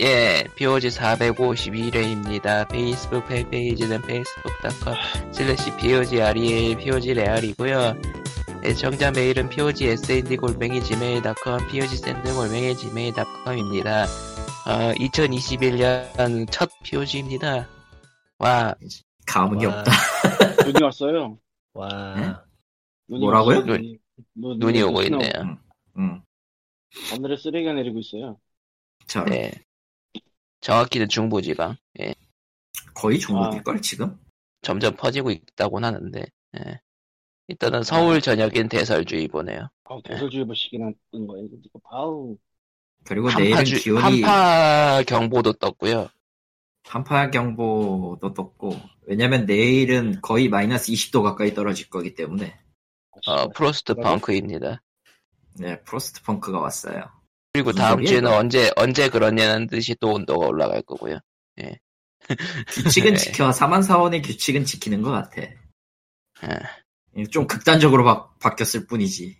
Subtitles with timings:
[0.00, 2.66] 예, POG 452회입니다.
[2.70, 4.94] 페이스북 팬페이지는 facebook.com
[5.32, 7.94] 슬래시 POG REAL POG 레알이고요.
[8.64, 14.04] 애청자 메일은 POG SND 골뱅이 gmail.com POG send 골뱅이 gmail.com입니다.
[14.04, 17.68] 어, 2021년 첫 POG입니다.
[18.38, 18.74] 와,
[19.26, 19.80] 감흥이 와.
[19.80, 19.92] 없다.
[20.66, 21.38] 눈이 왔어요.
[21.74, 22.14] 와.
[22.16, 22.32] 네?
[23.08, 23.60] 눈이 뭐라고요?
[23.62, 23.98] 눈이,
[24.34, 25.02] 눈- 눈이 오고.
[25.02, 25.30] 있네요.
[25.42, 25.58] 응.
[25.98, 26.22] 응.
[27.10, 28.38] 하늘에 쓰레기가 내리고 있어요.
[29.06, 29.50] 저 네.
[30.60, 31.76] 정확히는 중부지방.
[32.00, 32.14] 예,
[32.94, 33.20] 거의 아.
[33.20, 34.18] 중국일걸 지금?
[34.62, 36.26] 점점 퍼지고 있다고는 하는데,
[36.58, 36.80] 예.
[37.48, 39.68] 일단은 서울 전역엔 대설주의보네요.
[39.84, 41.48] 아우, 대설주의보 시기나 뜬 거예요.
[41.64, 42.36] 이거 아우,
[43.04, 46.08] 그리고 내일은 주, 기온이 한파 경보도 떴고요.
[46.84, 52.58] 한파 경보도 떴고 왜냐면 내일은 거의 마이너스 20도 가까이 떨어질 거기 때문에
[53.26, 53.94] 어, Frost?
[53.94, 54.82] Punk입니다.
[55.58, 57.19] 네 Frostpunk가 왔어요.
[57.52, 58.38] 그리고 다음 주에는 이거?
[58.38, 61.18] 언제 언제 그러냐는 듯이 또 온도가 올라갈 거고요.
[62.68, 63.16] 규칙은 네.
[63.16, 65.42] 지켜 삼한사온의 규칙은 지키는 것 같아.
[67.16, 69.36] 예, 좀 극단적으로 바, 바뀌었을 뿐이지.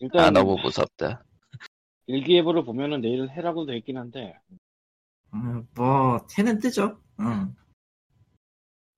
[0.00, 1.24] 일단 아 너무 무섭다.
[2.06, 4.34] 일기예보를 보면은 내일은 해라고 돼 있긴 한데
[5.34, 7.00] 음, 뭐 해는 뜨죠.
[7.20, 7.54] 응.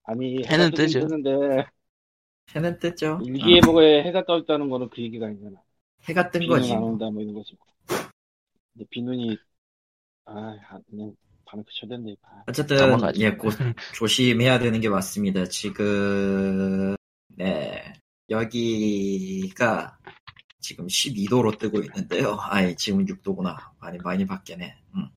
[0.04, 1.00] 아니 해는 뜨죠.
[1.00, 1.66] 뜨는데
[2.54, 3.18] 해는 뜨죠.
[3.20, 3.26] 응.
[3.26, 5.60] 일기예보에 해가 떠 있다는 거는 그 얘기가 아니잖아.
[6.08, 6.72] 해가 뜬 비는 거지.
[6.72, 7.56] 안 온다 뭐 이런 거지.
[8.80, 9.38] 근데 비눈이
[10.24, 10.56] 아
[10.88, 11.12] 그냥
[11.44, 13.20] 반응 그쳐댄데 아, 어쨌든 넘어가죠.
[13.20, 13.52] 예, 곧
[13.94, 15.44] 조심해야 되는 게 맞습니다.
[15.46, 16.96] 지금
[17.36, 17.92] 네
[18.30, 19.98] 여기가
[20.60, 22.36] 지금 12도로 뜨고 있는데요.
[22.40, 23.56] 아니 지금 6도구나.
[23.80, 24.74] 많이 많이 바뀌네.
[24.94, 25.08] 음.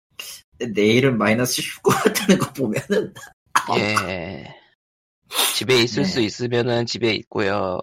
[0.73, 3.13] 내일은 마이너스 19가 뜨는 거 보면은
[3.77, 4.55] 예.
[5.55, 6.09] 집에 있을 네.
[6.09, 7.79] 수 있으면은 집에 있고요.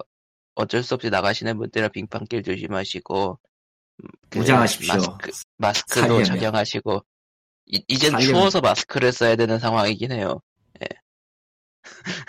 [0.55, 3.39] 어쩔 수 없이 나가시는 분들은 빙판길 조심하시고
[4.35, 4.95] 무장하십시오.
[4.95, 6.25] 마스크, 마스크도 살려면.
[6.25, 7.05] 착용하시고
[7.67, 8.35] 이, 이젠 살려면.
[8.35, 10.41] 추워서 마스크를 써야 되는 상황이긴 해요.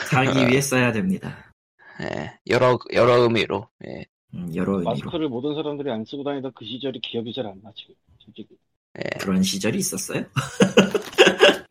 [0.09, 1.53] 살기 위해 써야 됩니다.
[2.01, 2.37] 예.
[2.47, 3.69] 여러 여러 의미로.
[3.85, 4.05] 예.
[4.33, 7.71] 음, 여러 의미로 마스크를 모든 사람들이 안 쓰고 다니던 그 시절이 기억이 잘 안 나
[7.75, 8.55] 지금 솔직히
[8.97, 9.03] 예.
[9.19, 10.25] 그런 시절이 있었어요.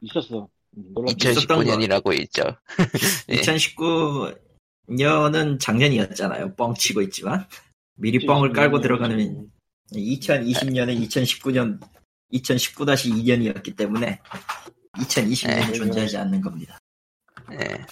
[0.00, 0.48] 있었어.
[0.76, 2.42] 음, 놀랍게 있었던 2019년이라고 있죠.
[3.30, 3.36] 예.
[3.36, 6.54] 2019년은 작년이었잖아요.
[6.56, 7.46] 뻥치고 있지만
[7.96, 9.50] 미리 뻥을 깔고 들어가는
[9.92, 11.80] 2020년에 2019년
[12.32, 14.20] 2019-2년이었기 때문에
[14.94, 15.72] 2020년은 네.
[15.72, 16.78] 존재하지 않는 겁니다.
[17.52, 17.86] 예.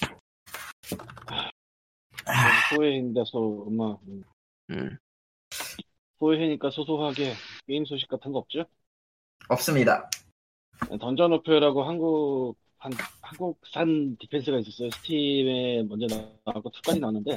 [2.25, 4.23] 아, 소해인데 소 엄마 음.
[4.71, 4.97] 음.
[6.19, 7.35] 소해니까 소소하게
[7.67, 8.65] 게임 소식 같은 거 없죠?
[9.49, 10.09] 없습니다.
[11.01, 14.91] 던전 오페라고 한국 한, 한국산 디펜스가 있었어요.
[14.91, 16.07] 스팀에 먼저
[16.45, 17.37] 나왔고 2까지 나왔는데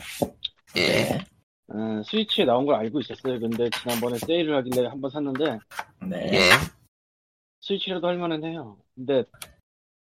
[0.77, 1.34] 예.
[1.67, 3.39] 어, 스위치에 나온 걸 알고 있었어요.
[3.39, 5.59] 근데 지난번에 세일을 하길래 한번 샀는데
[6.07, 6.29] 네.
[6.33, 6.39] 예.
[7.61, 8.77] 스위치라도 할 만은 해요.
[8.95, 9.23] 근데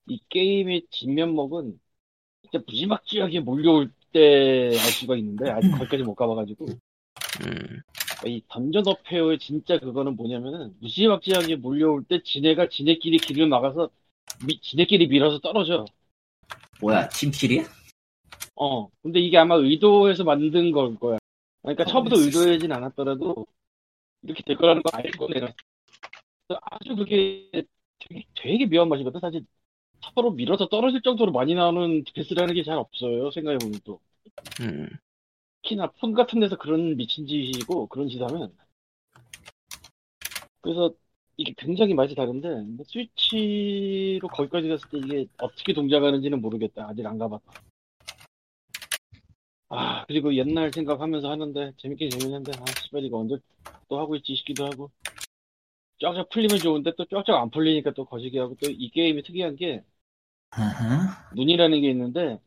[0.08, 1.80] 이 게임의 진면목은
[2.44, 7.82] 진짜 무지막지하게 몰려올 때 알 수가 있는데 아직 거기까지 못 가봐가지고 음.
[8.26, 13.92] 이 던전 어페어의 진짜 그거는 뭐냐면은 무지막지하게 몰려올 때 지네가 지네끼리 길을 막아서
[14.48, 15.86] 미- 지네끼리 밀어서 떨어져.
[16.82, 17.66] 뭐야 팀킬이야?
[18.56, 18.90] 어.
[19.04, 21.19] 근데 이게 아마 의도해서 만든 걸 거야.
[21.62, 23.46] 그러니까 어, 처음부터 의도하진 않았더라도
[24.24, 25.54] 이렇게 될 거라는 거 알고 내가
[26.72, 27.50] 아주 그게
[28.00, 29.20] 되게, 되게 묘한 맛이거든.
[29.20, 29.46] 사실
[30.16, 33.32] 서로 밀어서 떨어질 정도로 많이 나오는 디펜스라는 게 잘 없어요.
[33.32, 34.00] 생각해보면 또.
[34.62, 34.88] 음.
[35.64, 38.54] 특히나 폰 같은 데서 그런 미친 짓이고 그런 짓 하면
[40.62, 40.94] 그래서
[41.38, 47.69] 이게 굉장히 맛이 다른데 스위치로 거기까지 갔을 때 이게 어떻게 동작하는지는 모르겠다 아직 안 가봤다
[49.70, 53.38] 아 그리고 옛날 생각하면서 하는데 재밌긴 재밌는데 아 씨발 이거 언제
[53.88, 54.92] 또 하고 있지 싶기도 하고
[56.02, 59.84] 쫙쫙 풀리면 좋은데 또 쫙쫙 안 풀리니까 또 거시기 하고 또 이 게임이 특이한 게.
[61.36, 62.40] 눈이라는 게 있는데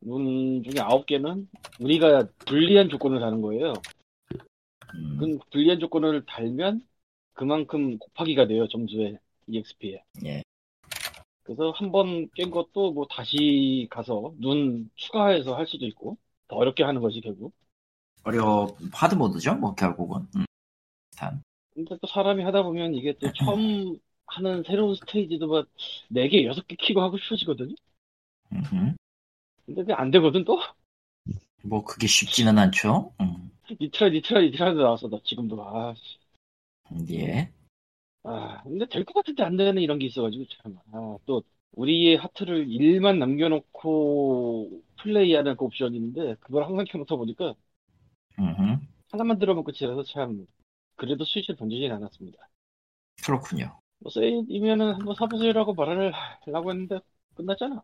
[0.00, 1.48] 눈 중에 아홉 개는
[1.80, 3.72] 우리가 불리한 조건을 다는 거예요.
[4.94, 6.86] 음, 그 불리한 조건을 달면
[7.32, 10.04] 그만큼 곱하기가 돼요 점수에 EXP에.
[10.24, 10.42] 예.
[11.44, 16.18] 그래서 한 번 깬 것도 뭐 다시 가서 눈 추가해서 할 수도 있고
[16.48, 17.54] 더 어렵게 하는 것이 결국.
[18.22, 20.26] 어려 하드 모드죠, 뭐 결국은.
[20.36, 20.44] 음.
[21.16, 21.42] 단.
[21.74, 25.68] 근데 또 사람이 하다 보면 이게 또 처음 하는 새로운 스테이지도 막
[26.08, 27.74] 4개, 6개 키고 하고 싶어지거든요.
[28.52, 28.94] 음흠.
[29.66, 30.58] 근데 그게 안 되거든 또?
[31.62, 33.12] 뭐 그게 쉽지는 않죠.
[33.20, 33.50] 음.
[33.80, 35.62] 니트라, 니트라, 니트라도 나왔어 나 지금도.
[35.62, 36.18] 아, 씨.
[37.10, 37.52] 예.
[38.24, 40.78] 아, 근데 될 것 같은데 안 되는 이런 게 있어가지고 참.
[40.92, 41.42] 아, 또
[41.72, 47.54] 우리의 하트를 1만 남겨놓고 플레이하는 그 옵션이 있는데 그걸 항상 켜놓다 보니까
[48.38, 48.78] 음흠.
[49.12, 50.46] 하나만 들어면 끝이라서 참
[50.96, 52.48] 그래도 스위치를 던지진 않았습니다.
[53.24, 53.80] 그렇군요.
[54.00, 57.00] 뭐 세일이면은 한번 사보세요라고 말을 하려고 했는데
[57.34, 57.82] 끝났잖아.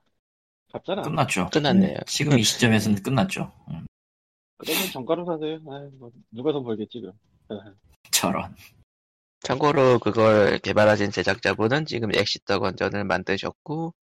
[0.73, 1.03] 갔잖아.
[1.03, 1.49] 끝났죠.
[1.53, 1.95] 끝났네요.
[1.99, 3.53] 음, 지금 이 시점에서는 끝났죠.
[3.71, 3.87] 음,
[4.59, 5.57] 그러면 정가로 사세요.
[5.69, 7.15] 아이, 뭐 누가 더 벌겠지 그럼.
[8.13, 8.55] 저런.
[9.43, 13.95] 참고로 그걸 개발하신 제작자분은 지금 Exit the Gungeon을 만드셨고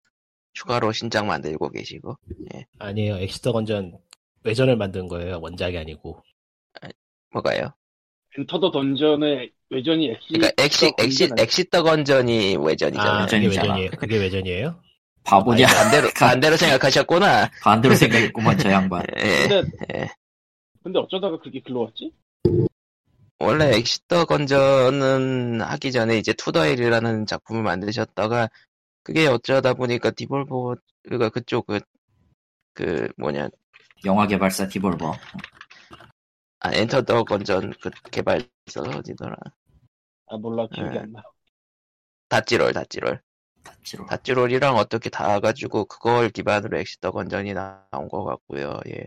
[0.54, 2.18] 추가로 신작 만들고 계시고
[2.80, 3.18] 아니에요.
[3.18, 3.94] Exit the Gungeon
[4.44, 5.40] 외전을 만든 거예요.
[5.42, 6.24] 원작이 아니고.
[7.32, 7.74] 뭐가요?
[8.38, 10.28] 엔터더 던전의 외전이 엑시.
[10.30, 13.26] 그러니까 엑시 엑시 Exit the Gungeon이 아, 외전이잖아요.
[13.28, 13.74] 그게 외전이잖아.
[13.74, 13.92] 외전이에요.
[13.98, 14.82] 그게 외전이에요?
[15.24, 15.68] 바보냐?
[15.68, 17.52] 아니, 반대로 반대로 생각하셨구나.
[17.62, 19.04] 반대로 생각했구만 저 양반.
[19.18, 19.48] 예.
[19.48, 20.10] 근데 예.
[20.84, 22.14] 근데 어쩌다가 그게 글로 왔지?
[23.40, 28.50] 원래 Exit the Gungeon은 하기 전에 이제 투더일이라는 작품을 만드셨다가
[29.04, 31.80] 그게 어쩌다 보니까 Devolver 그가 그쪽 그,
[32.74, 33.50] 그 뭐냐
[34.06, 35.14] 영화 개발사 Devolver.
[36.60, 39.36] 아 Enter the Gungeon 그 개발서 어디더라
[40.28, 41.00] 아 몰라 기억이 예.
[41.00, 41.22] 안 나.
[42.30, 43.22] 다찌롤 다찌롤
[43.64, 44.06] 다치로.
[44.08, 49.06] 다찌롤이랑 어떻게 닿아가지고 그걸 기반으로 Exit the Gungeon이 나온 것 같고요 예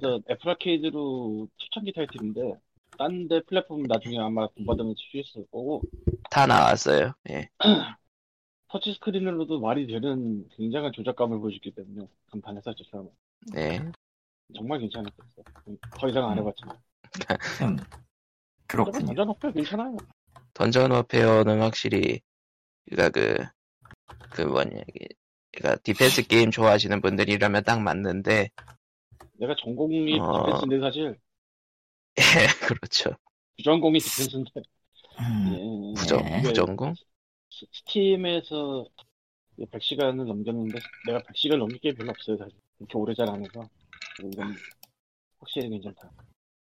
[0.00, 2.54] 저 애플 아케이드로 초창기 타이틀인데
[2.98, 5.82] 딴 데 플랫폼 나중에 아마 공받으면 출시했을 거고
[6.30, 7.48] 다 나왔어요 예
[8.68, 13.10] 터치 스크린으로도 말이 되는 굉장한 조작감을 보여줬기 때문에 간판에서 저 사람은
[13.56, 13.90] 예.
[14.54, 15.42] 정말 괜찮았었어.
[15.96, 16.76] 더 이상 안 해봤지만.
[17.62, 17.76] 음,
[18.66, 19.06] 그렇군요.
[19.06, 19.96] 던전 어플 괜찮아요.
[20.54, 22.20] 던전 워페어는 확실히
[22.88, 23.38] 그니까 그,
[24.30, 25.06] 그 뭐냐 이게
[25.52, 28.50] 그니까 디펜스 게임 좋아하시는 분들이라면 딱 맞는데
[29.40, 30.32] 내가 전공이 어.
[30.32, 31.18] 디펜스인데 사실
[32.18, 33.10] 예 그렇죠
[33.56, 34.50] 부전공이 디펜스인데
[35.20, 35.94] 음, 예.
[35.94, 36.42] 부정 네.
[36.42, 36.94] 부전공
[37.50, 38.86] 스- Steam에서
[39.70, 43.68] 100시간을 넘겼는데 내가 100시간 넘길 게 별로 없어요 사실 이렇게 오래 잘 안 해서
[44.20, 44.54] 이건
[45.40, 46.12] 확실히 괜찮다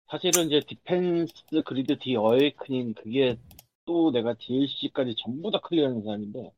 [0.09, 1.33] 사실은 이제 Defense
[1.65, 3.37] Grid The Awakening 그게
[3.85, 6.51] 또 내가 DLC까지 전부 다 클리어하는 사람인데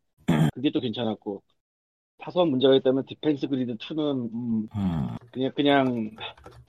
[0.54, 1.44] 그게 또 괜찮았고
[2.24, 6.16] 사소한 문제가 있다면 Defense Grid 2는 음, 음, 그냥 그냥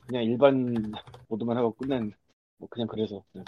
[0.07, 0.93] 그냥 일반
[1.29, 2.13] 모드만 하고 끝낸
[2.59, 3.23] 뭐 그냥 그래서.
[3.33, 3.45] 그냥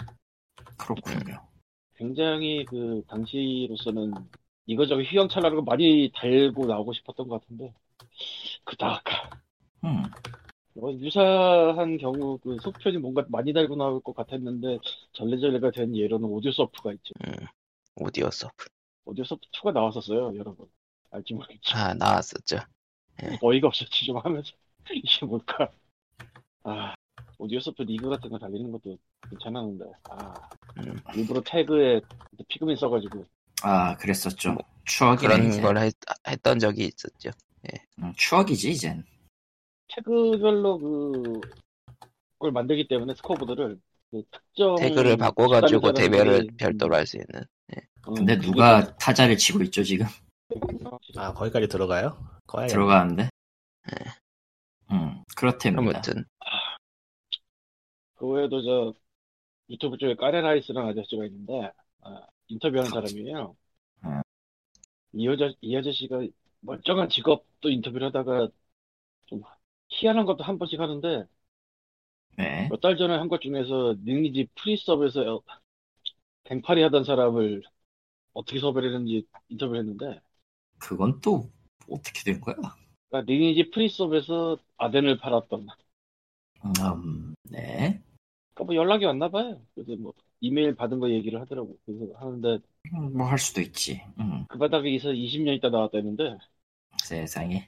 [0.77, 1.47] 그렇군요.
[1.95, 4.13] 굉장히 그 당시로서는
[4.65, 7.73] 이거저거 휘황찬란하고 많이 달고 나오고 싶었던 것 같은데
[8.63, 9.03] 그닥
[9.83, 10.03] 음,
[10.73, 14.79] 뭐 유사한 경우 그 속편이 뭔가 많이 달고 나올 것 같았는데
[15.13, 17.13] 절레절레가 된 예로는 Audiosurf가 있죠.
[17.95, 18.65] Audiosurf
[19.05, 20.67] Audiosurf 2가 나왔었어요 여러분
[21.11, 21.73] 알지 모르겠지.
[21.73, 22.57] 아 나왔었죠.
[23.41, 24.51] 어이가 없었지 좀 하면서.
[24.91, 25.71] 이게 뭘까?
[26.63, 26.93] 아
[27.37, 28.97] Audiosurf 리그 같은 거 달리는 것도
[29.29, 30.33] 괜찮았는데 아.
[30.77, 30.99] 음.
[31.15, 32.01] 일부러 태그에
[32.47, 33.25] 피그민 써가지고.
[33.63, 34.53] 아 그랬었죠.
[34.53, 35.61] 뭐, 추억이네 그런 이제.
[35.61, 35.93] 걸 했,
[36.27, 37.29] 했던 적이 있었죠.
[37.99, 39.03] 음, 추억이지 이젠.
[39.89, 41.41] 태그별로 그,
[42.33, 43.79] 그걸 만들기 때문에 스코어보드를
[44.09, 47.45] 그 특정 태그를 바꿔가지고 대별을 별도로 할 수 있는.
[48.07, 50.07] 음, 근데 그게 누가 타자를 치고 있죠 지금?
[51.17, 52.17] 아, 거기까지 들어가요?
[52.47, 52.67] 거야.
[52.67, 53.29] 들어가는데.
[54.91, 55.99] 음, 그렇답니다.
[55.99, 56.25] 아무튼
[58.15, 58.93] 그 외에도 저
[59.69, 61.71] 유튜브 쪽에 까레라이스라는 아저씨가 있는데
[62.01, 63.55] 아, 인터뷰하는 사람이에요.
[64.05, 64.21] 음.
[65.13, 66.21] 이 여자 이 아저씨가
[66.61, 68.49] 멀쩡한 직업도 인터뷰를 하다가
[69.27, 69.41] 좀
[69.89, 71.25] 희한한 것도 한 번씩 하는데
[72.37, 72.67] 네.
[72.69, 75.41] 몇 달 전에 한 것 중에서 리니지 프리서브에서
[76.43, 77.63] 뱅파리 하던 사람을
[78.33, 80.21] 어떻게 섭외를 했는지 인터뷰를 했는데
[80.81, 81.49] 그건 또
[81.89, 82.55] 어떻게 된 거야?
[83.09, 85.65] 그러니까 리니지 프리서브에서 아덴을 팔았던
[86.65, 88.01] 음, 네.
[88.53, 89.61] 그러니까 뭐 연락이 왔나 봐요.
[89.75, 91.77] 그래서 뭐 이메일 받은 거 얘기를 하더라고.
[91.85, 92.59] 그래서 하는데
[93.13, 94.01] 뭐할 수도 있지.
[94.19, 96.37] 음, 그 바닥에서 20년 있다 나왔다는데
[97.03, 97.67] 세상에.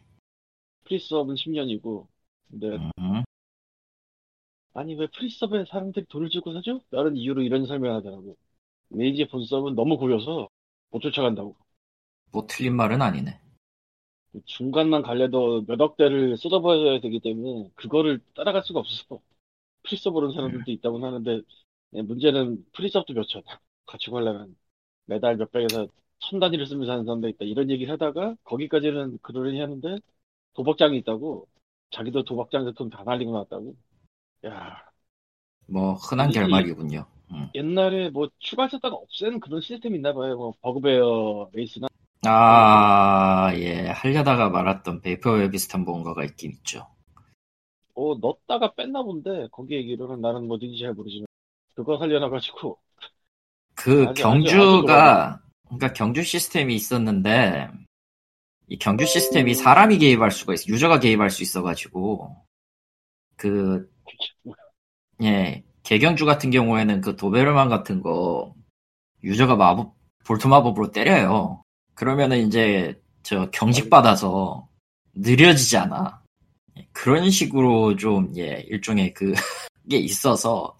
[0.85, 2.08] 프리서버는 10년이고
[2.50, 3.24] 근데 음,
[4.74, 6.82] 아니 왜 프리서버에 사람들이 돈을 주고 사죠?
[6.91, 8.38] 다른 이유로 이런 설명을 하더라고.
[8.91, 10.50] 리니지 본서버는 너무 고여서
[10.91, 11.55] 못 쫓아간다고.
[12.33, 13.39] 뭐 틀린 말은 아니네.
[14.45, 19.21] 중간만 갈래도 몇 억대를 쏟아부어야 되기 때문에 그거를 따라갈 수가 없어서
[19.83, 21.41] 프리서버 오는 사람들도 있다고 하는데
[21.95, 23.43] 예, 문제는 프리서버도 몇천
[23.87, 24.57] 가지고 하려면
[25.05, 25.87] 매달 몇 백에서
[26.19, 29.97] 천 단위를 쓰면서 하는 사람도 있다 이런 얘기를 하다가 거기까지는 그러려니 하는데
[30.55, 31.47] 도박장이 있다고
[31.91, 33.75] 자기도 도박장에서 돈 다 날리고 나왔다고
[34.45, 34.91] 야
[35.67, 37.05] 뭐 흔한 이- 결말이군요.
[37.31, 37.49] 음.
[37.55, 41.87] 옛날에 뭐 추가했다가 없애는 그런 시스템이 있나 봐요 뭐 bugbear 레이스나
[42.25, 43.87] 아, 예.
[43.87, 46.87] 하려다가 말았던 vaporware 비슷한 뭔가가 있긴 있죠.
[47.95, 51.27] 어 넣었다가 뺐나 본데 거기 얘기로는 나는 뭐든지 잘 모르지만
[51.75, 52.77] 그거 살려놔가지고
[53.75, 57.69] 그 아주, 경주가, 그러니까 경주 시스템이 있었는데,
[58.67, 62.35] 이 경주 시스템이 사람이 개입할 수가 있어, 유저가 개입할 수 있어가지고,
[63.35, 63.91] 그,
[65.21, 68.55] 예, 개경주 같은 경우에는 그 도베르만 같은 거,
[69.23, 71.63] 유저가 마법 볼트 마법으로 때려요.
[71.95, 74.67] 그러면은 이제 저 경직 받아서
[75.13, 76.21] 느려지잖아.
[76.77, 79.33] 예, 그런 식으로 좀 예, 일종의 그
[79.89, 80.77] 게 있어서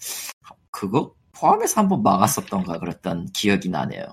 [0.72, 4.05] 그거 포함해서 한번 막았었던가 그랬던 기억이 나네요.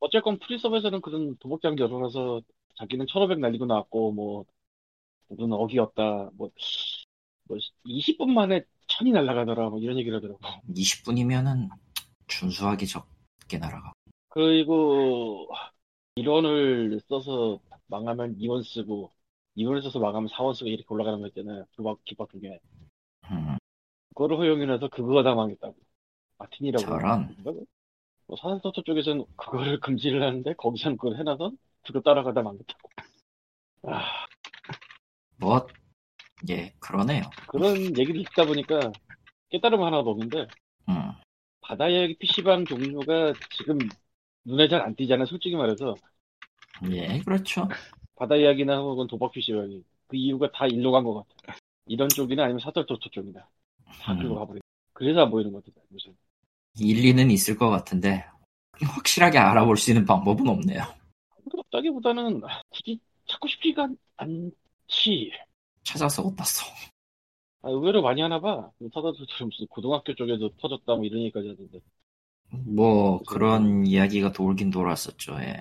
[0.00, 2.42] 어쨌건 프리섭에서는 그런 도박장 열어놔서
[2.78, 4.44] 자기는 1500 날리고 나왔고 뭐
[5.30, 6.02] 누구는 어기였다
[6.34, 6.50] 뭐,
[7.44, 7.56] 뭐
[7.86, 10.40] 20분 만에 천이 날아가더라 뭐 이런 얘기를 하더라고
[10.74, 11.68] 20분이면은
[12.26, 13.92] 준수하게 적게 날아가.
[14.28, 15.48] 그리고
[16.16, 19.12] 1원을 써서 망하면 2원 쓰고
[19.56, 21.64] 2원을 써서 망하면 4원 쓰고 이렇게 올라가는 거 있잖아요.
[21.76, 22.58] 도박 기법 중에
[23.30, 23.56] 음,
[24.10, 25.74] 그거를 허용해놔서 그거가 다 망했다고.
[26.38, 26.84] 마틴이라고.
[26.84, 27.34] 저런.
[28.26, 31.52] 뭐 사설토토 쪽에서는 그거를 금지를 하는데 거기서는 그걸 해놔서
[31.86, 32.90] 그거 따라가다 망했다고.
[33.84, 34.26] 아.
[35.36, 35.66] 뭐,
[36.48, 37.22] 예, 그러네요.
[37.48, 38.92] 그런 얘기를 듣다 보니까
[39.50, 40.46] 깨달음 하나도 없는데
[40.88, 41.12] 음,
[41.62, 43.78] 바다의 PC방 종류가 지금
[44.44, 45.94] 눈에 잘 안 띄잖아요 솔직히 말해서.
[46.90, 47.68] 예, 그렇죠.
[48.16, 52.60] 바다 이야기나 혹은 도박 PC방이 그 이유가 다 일로 간 것 같아 이런 쪽이나 아니면
[52.60, 53.48] 사설토토 쪽이나
[53.98, 54.60] 다 음, 가버려
[54.94, 56.14] 그래서 안 보이는 것 같아 요새
[56.78, 58.26] 일리는 있을 것 같은데,
[58.82, 60.82] 확실하게 알아볼 수 있는 방법은 없네요.
[61.50, 65.30] 그렇다기보다는 굳이 찾고 싶지가 않지.
[65.84, 66.64] 찾아서 못 봤어.
[67.62, 68.70] 아, 의외로 많이 하나 봐.
[68.92, 71.80] 사설토토 무슨 고등학교 쪽에도 터졌다 뭐 이런 얘기까지 하던데
[72.52, 75.60] 뭐, 그런 이야기가 돌긴 돌았었죠, 예.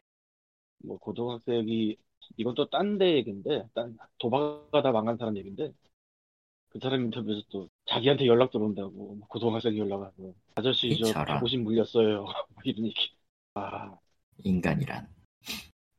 [0.83, 1.95] 뭐 고등학생이
[2.38, 5.74] 이건 또 딴 데 얘긴데 딴 도박하다 망한 사람 얘긴데
[6.69, 11.05] 그 사람 인터뷰에서 또 자기한테 연락 들어온다고 뭐 고등학생이 연락하고 아저씨 저.
[11.05, 12.24] 자부심 물렸어요.
[12.50, 13.12] 뭐 이런 얘기.
[13.55, 13.98] 아.
[14.43, 15.07] 인간이란.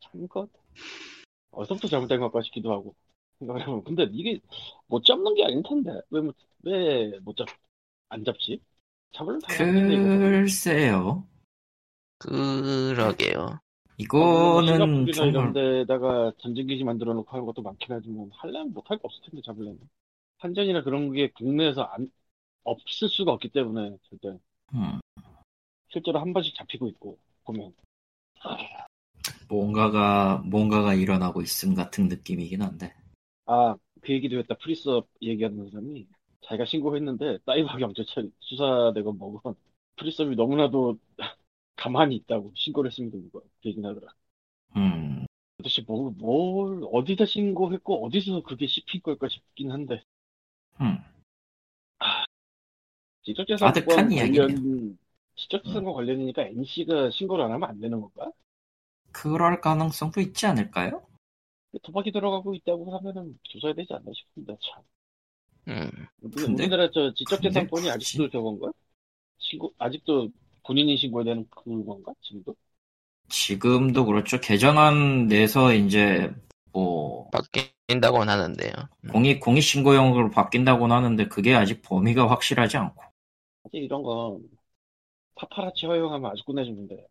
[0.01, 0.51] 참것
[1.51, 2.95] 어디서부터 잘못된 것까 싶기도 하고
[3.41, 3.85] 해보면.
[3.85, 4.41] 근데 이게
[4.87, 6.01] 못 잡는 게 아닐 텐데.
[6.11, 7.49] 왜못잡안
[8.25, 8.61] 잡지
[9.13, 10.09] 이거?
[10.19, 11.27] 글쎄요.
[12.19, 13.61] 그러게요.
[13.99, 19.03] 이거는 싱가포르나 정말, 이런 데다가 전쟁기지 만들어 놓고 하는 것도 많긴 하지만 하려면 못할 거
[19.09, 19.79] 없을 텐데 잡으려면.
[20.39, 22.11] 한전이나 그런 게 국내에서 안
[22.65, 24.39] 없을 수가 없기 때문에 절대.
[24.75, 25.01] 음,
[25.93, 27.73] 실제로 한 번씩 잡히고 있고 보면.
[29.49, 32.93] 뭔가가, 뭔가가 일어나고 있음 같은 느낌이긴 한데.
[33.47, 34.57] 아 그 얘기도 했다.
[34.57, 36.09] 프리섭 얘기하는 사람이
[36.43, 39.55] 자기가 신고했는데 사이버 경찰청 수사되건 뭐건
[39.97, 40.99] 프리섭이 너무나도
[41.77, 44.15] 가만히 있다고 신고를 했습니다 이거 그 얘기는 하더라
[44.77, 50.03] 음, 도대체 뭘, 뭘 어디다 신고했고 어디서 그게 씹힌 걸까 싶긴 한데
[50.81, 50.99] 음.
[53.61, 54.49] 아득한 이야기네요.
[54.53, 54.99] 관련
[55.37, 58.31] 지적재산권 관련이니까 NC가 신고를 안 하면 안 되는 건가?
[59.11, 61.03] 그럴 가능성도 있지 않을까요?
[61.83, 64.83] 도박이 들어가고 있다고 하면은 조사해야 되지 않나 싶은데 참.
[65.69, 65.91] 음,
[66.21, 68.73] 우리- 근데- 우리나라 저 지적재산권이 근데 아직도 저건가?
[69.39, 70.29] 신고 아직도
[70.65, 72.13] 본인이 신고해야 되는 그건가?
[72.23, 72.55] 지금도?
[73.29, 74.41] 지금도 그렇죠.
[74.41, 76.33] 개정안 내서 이제
[76.73, 78.73] 뭐 바뀐다고는 하는데요.
[79.05, 79.09] 음.
[79.11, 83.03] 공익 공익 신고용으로 바뀐다고는 하는데 그게 아직 범위가 확실하지 않고
[83.73, 84.43] 이런 건
[85.35, 87.07] 파파라치 허용하면 아주 끝내주는데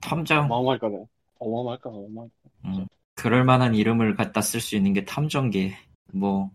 [0.00, 0.96] 탐정 어마어마할까 봐.
[1.38, 1.96] 어마어마할까 봐.
[1.96, 2.50] 어마어마할까 봐.
[2.64, 5.76] 음, 그럴 만한 이름을 갖다 쓸 수 있는 게 탐정계
[6.14, 6.50] 뭐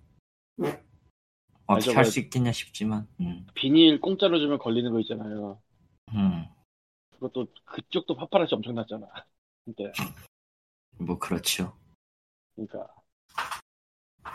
[1.68, 5.62] 어떻게 할 수 있겠냐 싶지만 음, 비닐 공짜로 주면 걸리는 거 있잖아요.
[6.14, 6.46] 음,
[7.12, 9.08] 그것도 그쪽도 파파라치 엄청 났잖아.
[9.66, 9.92] 근데
[11.00, 11.78] 뭐 그렇죠.
[12.56, 12.88] 그러니까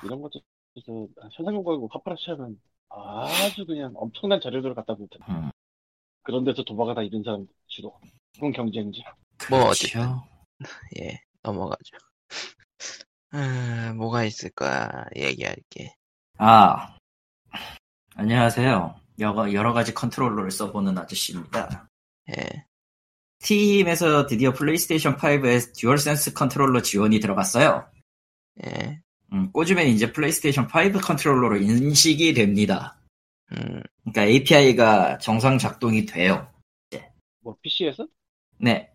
[0.04, 0.40] 이런 것도
[0.75, 5.50] 그래서 현상금 걸고 파파라치 하면 아주 그냥 엄청난 자료들을 갖다 볼 텐데 음,
[6.23, 7.99] 그런 데서 도박하다 이런 사람 주로
[8.35, 9.02] 그건 경쟁자
[9.50, 10.23] 뭐 그렇죠.
[11.00, 11.97] 예, 넘어가죠.
[13.30, 15.94] 아, 뭐가 있을까 얘기할 게.
[16.38, 16.98] 아
[18.20, 19.00] 안녕하세요.
[19.20, 21.88] 여러, 여러 가지 컨트롤러를 써보는 아저씨입니다.
[22.30, 22.66] 예,
[23.38, 27.88] 스팀에서 드디어 플레이스테이션 5에 듀얼센스 컨트롤러 지원이 들어갔어요.
[28.64, 29.00] 예,
[29.32, 33.00] 음, 꽂으면 이제 플레이스테이션 5 컨트롤러로 인식이 됩니다.
[33.52, 36.52] 음, 그러니까 API가 정상 작동이 돼요.
[37.38, 38.04] 뭐 PC에서
[38.58, 38.90] 네.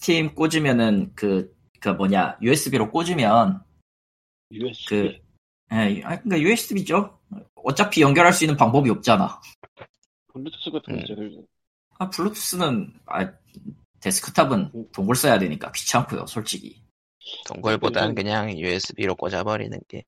[0.00, 3.62] 스팀 꽂으면은 그, 그 뭐냐, USB로 꽂으면
[4.50, 5.04] USB 그,
[5.72, 7.13] 예, 아, 그러니까 USB죠?
[7.54, 9.40] 어차피 연결할 수 있는 방법이 없잖아.
[10.32, 10.98] 블루투스 같은 거 음.
[11.00, 11.44] 있잖아요.
[11.98, 13.32] 아, 블루투스는, 아,
[14.00, 16.82] 데스크탑은 동굴 써야 되니까 귀찮고요, 솔직히.
[17.46, 20.04] 동굴보다는 그래서- 그냥 USB로 꽂아버리는 게.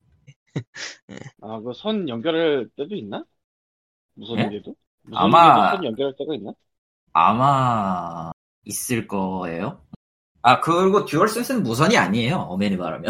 [1.41, 3.23] 아, 그 선 연결할 때도 있나?
[4.15, 4.75] 무선인데도?
[5.03, 6.51] 무선인데도 아마- 선 연결할 때가 있나?
[7.13, 8.31] 아마,
[8.65, 9.81] 있을 거예요.
[10.43, 13.09] 아, 그리고 듀얼센스는 무선이 아니에요, 어메니 말하면.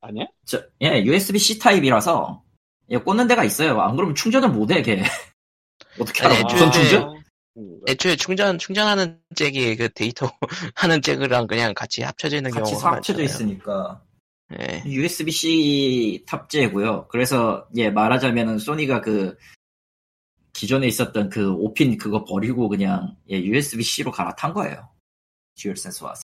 [0.00, 0.24] 아니야?
[0.46, 2.42] 저, 예, USB-C 타입이라서,
[2.92, 3.80] 예, 꽂는 데가 있어요.
[3.80, 5.02] 안 그러면 충전을 못 해, 걔.
[6.00, 6.24] 어떻게?
[6.26, 7.22] 아니, 무선 애초에- 충전?
[7.58, 10.30] 음, 애초에 충전 충전하는 잭이 그 데이터
[10.74, 13.24] 하는 잭이랑 그냥 같이 합쳐져 있는 같이 경우가 합쳐져 많잖아요.
[13.24, 14.02] 있으니까
[14.58, 14.82] 예.
[14.86, 17.08] USB-C 탑재고요.
[17.08, 19.36] 그래서 예 말하자면은 소니가 그
[20.54, 24.88] 기존에 있었던 그 5핀 그거 버리고 그냥 예, USB-C로 갈아탄 거예요.
[25.56, 26.22] 듀얼 센스 와서.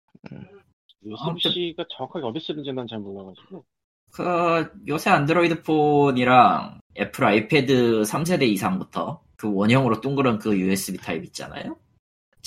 [1.03, 3.63] USB-C가 정확하게 어디 쓰는지 난 잘 몰라가지고.
[4.11, 11.77] 그 요새 안드로이드 폰이랑 애플 아이패드 3세대 이상부터 그 원형으로 둥그런 그 USB 타입 있잖아요.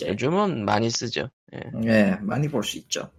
[0.00, 1.28] 요즘은 많이 쓰죠.
[1.54, 1.60] 예.
[1.84, 3.10] 예, 많이 볼 수 있죠.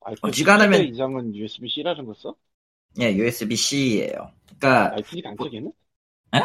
[0.00, 2.34] 아이폰 어지간하면- 10대 이상은 USB-C라는 거 써?
[3.00, 4.30] 예, USB-C예요.
[4.46, 5.72] 그러니까 라이트닝 안 써, 걔는?
[6.34, 6.40] 에?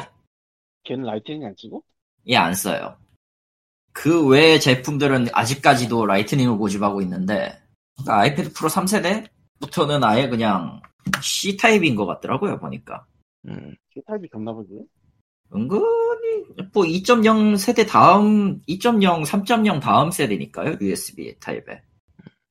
[0.84, 1.84] 걔는 라이트닝 안 쓰고?
[2.28, 2.98] 예, 안 써요.
[3.94, 7.62] 그 외의 제품들은 아직까지도 라이트닝을 고집하고 있는데,
[7.98, 10.82] 그러니까 아이패드 프로 3세대부터는 아예 그냥
[11.24, 13.06] C 타입인 것 같더라고요, 보니까.
[13.48, 13.76] 음.
[13.94, 14.70] C타입이 좋나 보지?
[15.54, 21.82] 은근히, 뭐 2.0 세대 다음, 2.0, 3.0 다음 세대니까요, USB 타입에.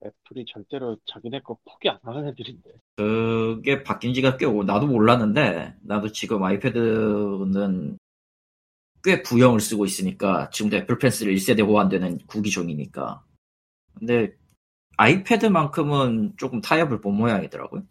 [0.05, 2.71] 애플이 절대로 자기네 거 포기 안 하는 애들인데.
[2.97, 7.99] 그게 바뀐 지가 꽤, 오- 나도 몰랐는데, 나도 지금 아이패드는
[9.03, 13.25] 꽤 구형을 쓰고 있으니까, 지금도 애플 펜슬 1세대 호환되는 구기종이니까.
[13.99, 14.35] 근데,
[14.99, 17.83] 아이패드만큼은 조금 타협을 본 모양이더라고요.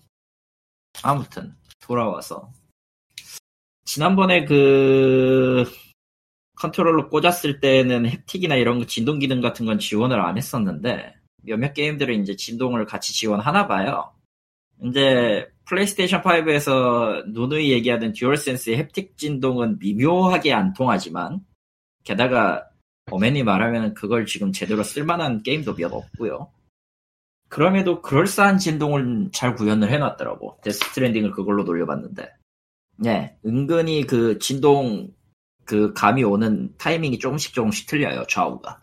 [1.04, 2.52] 아무튼, 돌아와서.
[3.86, 5.66] 지난번에 그,
[6.56, 12.22] 컨트롤러 꽂았을 때는 햅틱이나 이런 거 진동 기능 같은 건 지원을 안 했었는데, 몇몇 게임들은
[12.22, 14.14] 이제 진동을 같이 지원하나 봐요.
[14.84, 21.42] 이제 플레이스테이션 5에서 누누이 얘기하던 듀얼센스의 햅틱 진동은 미묘하게 안 통하지만
[22.04, 22.66] 게다가
[23.12, 26.52] 엄밀히 말하면 그걸 지금 제대로 쓸만한 게임도 몇 없고요.
[27.50, 30.60] 그럼에도 그럴싸한 진동을 잘 구현을 해놨더라고.
[30.64, 32.32] 데스 스트랜딩을 그걸로 돌려봤는데.
[32.98, 35.10] 네, 은근히 그 진동
[35.66, 38.82] 그 감이 오는 타이밍이 조금씩 조금씩 틀려요, 좌우가.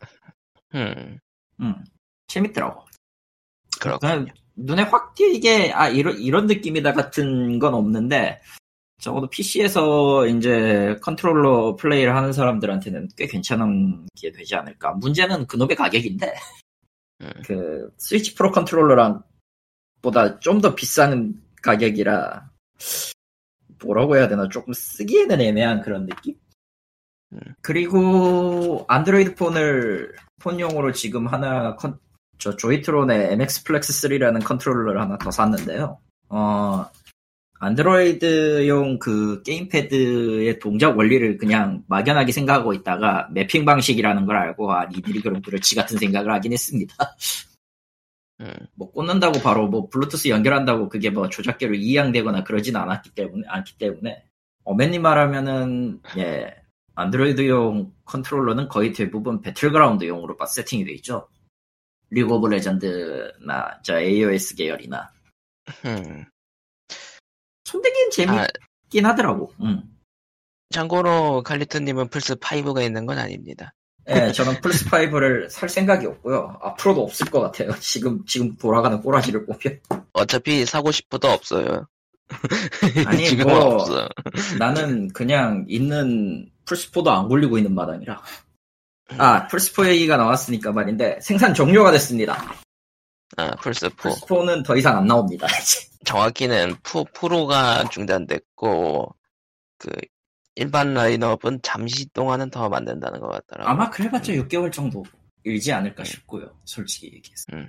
[0.75, 1.19] 음.
[1.61, 1.75] 음,
[2.27, 2.85] 재밌더라고.
[3.81, 3.99] 그렇군요.
[3.99, 8.41] 그냥 눈에 확 띄게 아 이런 이런 느낌이다 같은 건 없는데
[8.99, 14.93] 적어도 PC에서 이제 컨트롤러 플레이를 하는 사람들한테는 꽤 괜찮은 게 되지 않을까.
[14.95, 16.35] 문제는 그놈의 가격인데
[17.21, 17.31] 음.
[17.45, 19.23] 그 스위치 프로 컨트롤러랑
[20.03, 22.51] 보다 좀 더 비싼 가격이라
[23.83, 26.35] 뭐라고 해야 되나 조금 쓰기에는 애매한 그런 느낌.
[27.33, 27.41] 음.
[27.61, 31.99] 그리고 안드로이드 폰을 폰용으로 지금 하나 컨,
[32.39, 35.99] 저 조이트론의 MX 플렉스 3라는 컨트롤러를 하나 더 샀는데요.
[36.29, 36.87] 어,
[37.59, 45.21] 안드로이드용 그 게임패드의 동작 원리를 그냥 막연하게 생각하고 있다가 매핑 방식이라는 걸 알고 아 니들이
[45.21, 46.95] 그럼 그렇지 같은 생각을 하긴 했습니다.
[48.41, 48.53] 음.
[48.75, 54.25] 뭐 꽂는다고 바로 뭐 블루투스 연결한다고 그게 뭐 조작계로 이양되거나 그러진 않았기 때문에 않기 때문에
[54.65, 56.55] 엄밀히 말하면은 예
[56.95, 61.29] 안드로이드용 컨트롤러는 거의 대부분 배틀그라운드용으로 세팅이 돼 있죠.
[62.11, 65.11] 리그 오브 레전드나 저 AOS 계열이나
[65.87, 66.25] 음.
[67.67, 68.47] 손대기는 아,
[68.89, 69.53] 재밌긴 하더라고.
[69.61, 69.83] 음.
[70.71, 73.73] 참고로 칼리트님은 플스 5가 있는 건 아닙니다.
[74.09, 76.59] 예, 저는 플스 5를 살 생각이 없고요.
[76.63, 77.71] 앞으로도 없을 것 같아요.
[77.81, 79.81] 지금 지금 돌아가는 꼬라지를 보면
[80.13, 81.87] 어차피 사고 싶어도 없어요.
[83.07, 84.09] 아니, 뭐- 없어.
[84.59, 88.23] 나는 그냥 있는 플스4도 안 굴리고 있는 마당이라.
[89.19, 92.45] 아, 플스4 얘기가 나왔으니까 말인데, 생산 종료가 됐습니다.
[93.37, 94.11] 아, 플스 4.
[94.11, 95.47] 플스4는 더 이상 안 나옵니다.
[96.07, 99.15] 정확히는 프, 프로가 중단됐고
[99.79, 99.91] 그
[100.55, 103.69] 일반 라인업은 잠시 동안은 더 만든다는 것 같더라고.
[103.69, 105.05] 아마 그래봤자 6개월 정도
[105.45, 106.59] 일지 않을까 싶고요.
[106.65, 107.45] 솔직히 얘기해서.
[107.53, 107.69] 음.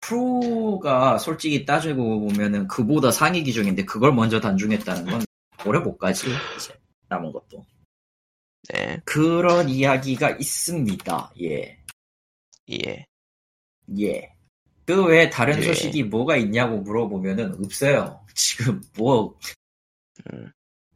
[0.00, 5.24] 프로가 솔직히 따지고 보면은 그보다 상위 기종인데 그걸 먼저 단종했다는 건
[5.66, 6.28] 오래 못 가지.
[6.56, 6.74] 이제
[7.08, 7.64] 남은 것도.
[8.68, 11.32] 네, 그런 이야기가 있습니다.
[11.42, 11.78] 예.
[12.70, 13.06] 예.
[13.98, 14.33] 예.
[14.86, 15.62] 그 외에 다른 예.
[15.62, 18.20] 소식이 뭐가 있냐고 물어보면은 없어요.
[18.34, 19.36] 지금 뭐,
[20.32, 20.50] 음.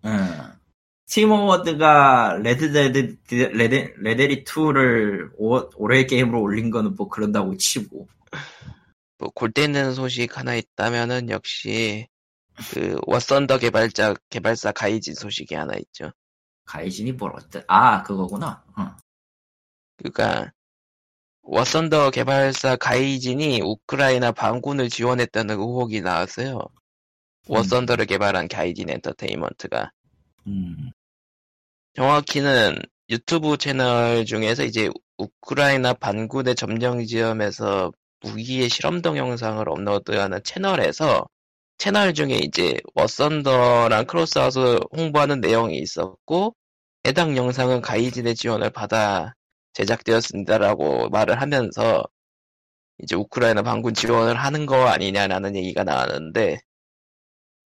[0.05, 0.59] 음.
[1.07, 8.07] 팀 어워드가 레드데드, 레드, 레데리 2를 올해의 게임으로 올린 거는 뭐 그런다고 치고.
[9.17, 12.07] 뭐 골때리는 소식 하나 있다면은 역시
[12.71, 16.13] 그 왓썬더 개발자 개발사 가이진 소식이 하나 있죠.
[16.67, 17.65] 가이진이 뭘 어때?
[17.67, 18.63] 아, 그거구나.
[18.79, 18.91] 응.
[19.97, 20.53] 그러니까
[21.51, 26.61] 왓썬더 개발사 가이진이 우크라이나 반군을 지원했다는 의혹이 나왔어요.
[27.49, 29.91] 왓썬더를 개발한 가이진 엔터테인먼트가
[30.47, 30.91] 음.
[31.95, 41.27] 정확히는 유튜브 채널 중에서 이제 우크라이나 반군의 점령 지점에서 무기의 실험 동영상을 업로드하는 채널에서
[41.79, 46.55] 채널 중에 이제 왓썬더랑 크로스아웃 홍보하는 내용이 있었고
[47.07, 49.35] 해당 영상은 가이진의 지원을 받아
[49.75, 52.05] 제작되었습니다라고 말을 하면서
[52.99, 56.61] 이제 우크라이나 반군 지원을 하는 거 아니냐라는 얘기가 나왔는데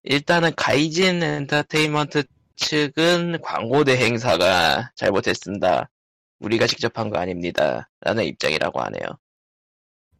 [0.03, 2.23] 일단은 가이진 엔터테인먼트
[2.55, 5.89] 측은 광고 대 행사가 잘못했습니다.
[6.39, 7.89] 우리가 직접 한 거 아닙니다.
[8.01, 9.05] 라는 입장이라고 하네요.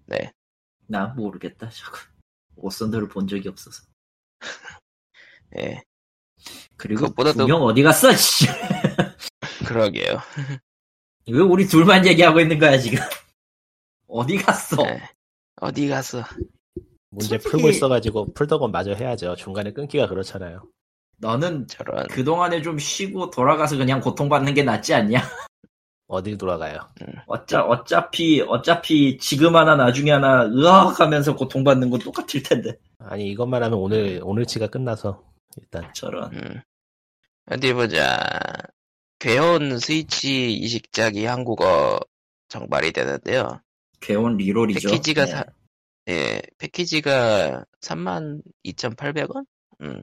[0.06, 0.32] 네.
[0.88, 1.70] 난 모르겠다.
[1.70, 1.98] 저거.
[2.58, 3.84] 오선들을 본 적이 없어서.
[5.58, 5.82] 예.
[6.78, 8.12] 그리고 그것보다도- 분명 어디 갔어?
[8.14, 8.46] 씨.
[9.68, 10.20] 그러게요.
[11.28, 13.00] 왜 우리 둘만 얘기하고 있는 거야 지금?
[14.08, 14.82] 어디 갔어?
[14.84, 15.02] 네.
[15.62, 16.24] 어디 가서
[17.10, 19.36] 문제 솔직히- 풀고 있어가지고 풀던 건 마저 해야죠.
[19.36, 20.64] 중간에 끊기가 그렇잖아요.
[21.18, 25.20] 너는 저런 그동안에 좀 쉬고 돌아가서 그냥 고통받는 게 낫지 않냐?
[26.08, 26.80] 어디 돌아가요?
[27.28, 32.74] 어차, 어차피, 어차피 지금 하나 나중에 하나 으악 하면서 고통받는 건 똑같을 텐데.
[33.00, 35.24] 아니 이것만 하면 오늘 오늘치가 끝나서
[35.58, 36.34] 일단 저런.
[36.34, 36.62] 음.
[37.50, 38.20] 어디 보자.
[39.32, 42.00] 괴온 스위치 이식작이 한국어
[42.48, 43.62] 정발이 되는데요.
[44.00, 44.90] 괴온 리롤이죠.
[44.90, 45.32] 패키지가 네.
[45.32, 45.46] 사-
[46.10, 49.46] 예, 패키지가 32,800원?
[49.82, 50.02] 음,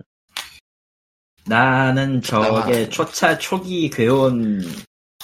[1.46, 4.60] 나는 저게 그나마- 초차 초기 괴온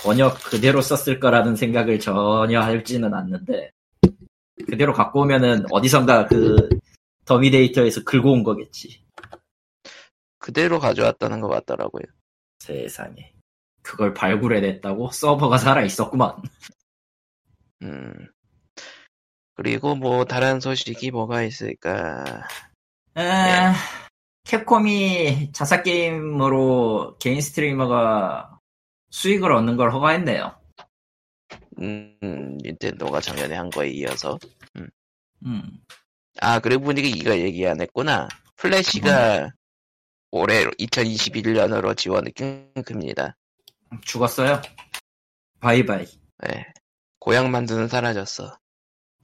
[0.03, 3.71] 번역 그대로 썼을 거라는 생각을 전혀 할지는 않는데
[4.67, 6.69] 그대로 갖고 오면은 어디선가 그
[7.27, 9.05] 더미 데이터에서 긁어 온 거겠지.
[10.39, 12.03] 그대로 가져왔다는 것 같더라고요.
[12.59, 13.34] 세상에.
[13.85, 15.11] 그걸 발굴해냈다고?
[15.13, 16.35] 서버가 살아 있었구만.
[17.83, 18.29] 음.
[19.55, 22.49] 그리고 뭐 다른 소식이 뭐가 있을까?
[23.17, 23.23] 에,
[24.45, 28.59] 캡콤이 자사 게임으로 개인 스트리머가
[29.11, 30.57] 수익을 얻는 걸 허가했네요.
[31.81, 34.39] 음, 닌텐도가 작년에 한 거에 이어서.
[34.77, 34.89] 음.
[36.41, 38.29] 아, 그리고 보니까 이거 얘기 안 했구나.
[38.57, 39.51] 플래시가
[40.31, 43.37] 올해 2021년으로 지원이 끊깁니다.
[44.03, 44.61] 죽었어요?
[45.61, 46.07] 바이바이.
[46.49, 46.67] 예.
[47.19, 48.59] 고향 만두는 사라졌어.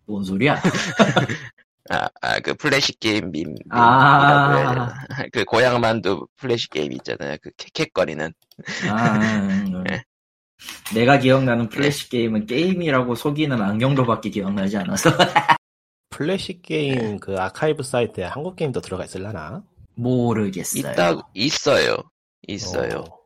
[0.07, 0.61] 뭔 소리야?
[1.91, 3.55] 아, 아, 그 플래시 게임 밈.
[3.71, 4.93] 아.
[5.33, 7.37] 그 고향 만두 플래시 게임 있잖아요.
[7.43, 8.33] 그 캐캐거리는.
[8.89, 9.83] 아, 음, 음.
[9.85, 10.03] 네.
[10.95, 15.11] 내가 기억나는 플래시 게임은 게임이라고 속이는 악령도밖에 기억나지 않아서
[16.11, 19.63] 플래시 게임 그 아카이브 사이트에 한국 게임도 들어가 있을라나?
[19.95, 20.93] 모르겠어요.
[20.93, 21.97] 있다, 있어요.
[22.47, 23.05] 있어요.
[23.09, 23.20] 어,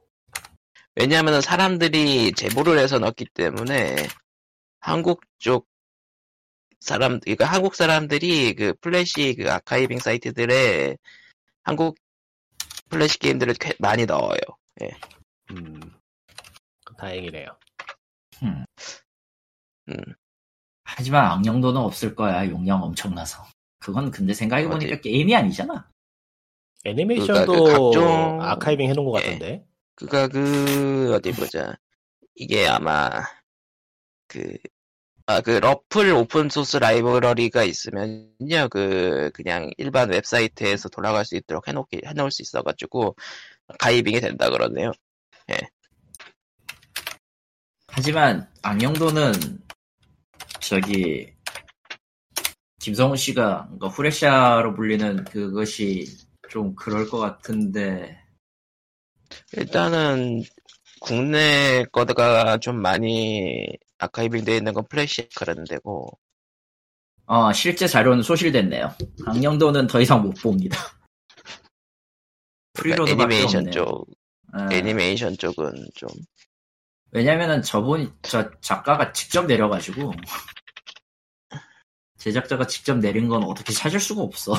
[0.97, 3.97] 왜냐하면 사람들이 제보를 해서 넣기 때문에
[4.81, 5.67] 한국 쪽
[6.81, 10.97] 사람, 그러니까 한국 사람들이 그 플래시 그 아카이빙 사이트들에
[11.63, 11.97] 한국
[12.91, 14.39] 플래시 게임들을 꽤 많이 넣어요.
[15.51, 15.81] 음,
[16.99, 17.49] 다행이네요.
[18.43, 18.65] 음.
[19.89, 19.97] 음.
[20.85, 22.49] 하지만 악령도는 없을 거야.
[22.51, 23.45] 용량 엄청나서.
[23.79, 25.01] 그건 근데 생각해보니까 어디?
[25.01, 25.89] 게임이 아니잖아.
[26.85, 29.25] 애니메이션도 그러니까 그 각종- 아카이빙 해놓은 것 예.
[29.25, 29.67] 같은데.
[29.95, 31.77] 그가 그 어디 보자.
[32.35, 33.11] 이게 아마
[34.29, 34.57] 그
[35.27, 42.03] 아, 그 Ruffle 오픈 소스 라이브러리가 있으면요, 그, 그냥 일반 웹사이트에서 돌아갈 수 있도록 해놓기,
[42.05, 43.17] 해놓을 수 있어가지고,
[43.79, 44.93] 가입이 된다 그러네요.
[47.89, 49.33] 하지만 악령도는
[50.61, 51.33] 저기
[52.81, 56.07] 김성훈 씨가 그러니까 후레샤로 불리는 그것이
[56.51, 58.19] 좀 그럴 것 같은데
[59.53, 60.42] 일단은,
[61.01, 63.66] 국내 거가 좀 많이
[63.99, 66.18] 아카이빙 되어 있는 건 플래시 그런 데고,
[67.27, 68.94] 어 실제 자료는 소실됐네요.
[69.27, 70.79] 악령도는 더 이상 못 봅니다.
[72.75, 73.70] 그러니까 프리로드밖에 애니메이션.
[73.70, 74.07] 쪽,
[74.53, 76.09] 어, 애니메이션 쪽은 좀,
[77.12, 80.12] 왜냐면은 저분이 저 작가가 직접 내려가지고
[82.18, 84.55] 제작자가 직접 내린 건 어떻게 찾을 수가 없어.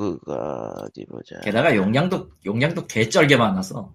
[0.00, 1.38] 그가, 어디 보자.
[1.40, 3.92] 게다가 용량도 용량도 개쩔게 많아서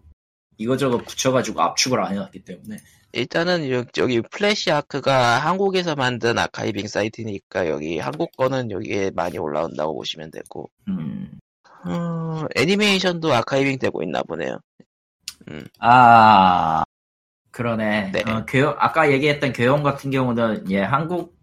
[0.58, 2.78] 이거저거 붙여가지고 압축을 안 해놨기 때문에
[3.14, 9.96] 일단은 여- 여기 플래시 아크가 한국에서 만든 아카이빙 사이트니까 여기 한국 거는 여기에 많이 올라온다고
[9.96, 11.32] 보시면 되고 음.
[11.86, 14.60] 어, 애니메이션도 아카이빙 되고 있나 보네요.
[15.80, 16.84] 아
[17.52, 18.12] 그러네.
[18.12, 18.24] 네.
[18.28, 21.35] 어, 교영- 아까 얘기했던 교영 같은 경우는 예 한국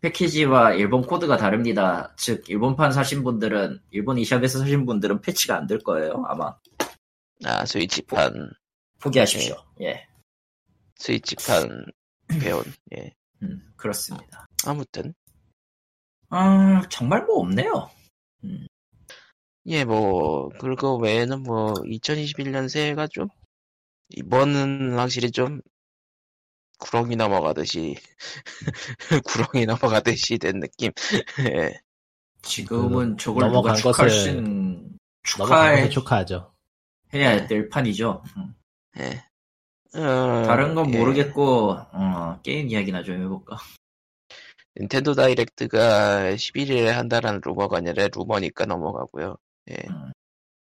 [0.00, 2.14] 패키지와 일본 코드가 다릅니다.
[2.16, 6.54] 즉 일본판 사신 분들은 일본 이샵에서 사신 분들은 패치가 안 될 거예요 아마.
[7.44, 8.50] 아 스위치판.
[9.00, 9.56] 포기하십시오.
[9.82, 10.06] 예,
[10.96, 11.84] 스위치판
[12.40, 12.62] 배운
[12.96, 13.12] 예.
[13.42, 14.46] 음, 그렇습니다.
[14.64, 15.14] 아무튼.
[16.28, 17.90] 아 정말 뭐 없네요.
[19.66, 23.28] 예뭐 그거 외에는 뭐 2021년 새해가 좀
[24.10, 25.60] 이번은 확실히 좀
[26.78, 27.96] 구렁이 넘어가듯이
[29.26, 30.92] 구렁이 넘어가듯이 된 느낌.
[31.52, 31.80] 예.
[32.42, 36.52] 지금은 저걸 누가 넘어간 축하할 것을- 수 넘어가서 축하해야 축하하죠.
[37.48, 38.22] 될 판이죠.
[38.36, 38.54] 음.
[38.98, 39.24] 예.
[39.98, 40.98] 어, 다른 건 예.
[40.98, 43.56] 모르겠고 어, 게임 이야기나 좀 해볼까.
[44.78, 49.36] 닌텐도 다이렉트가 11일에 한다라는 루머가 아니라 루머니까 넘어가고요.
[49.70, 49.76] 예.
[49.88, 50.12] 음.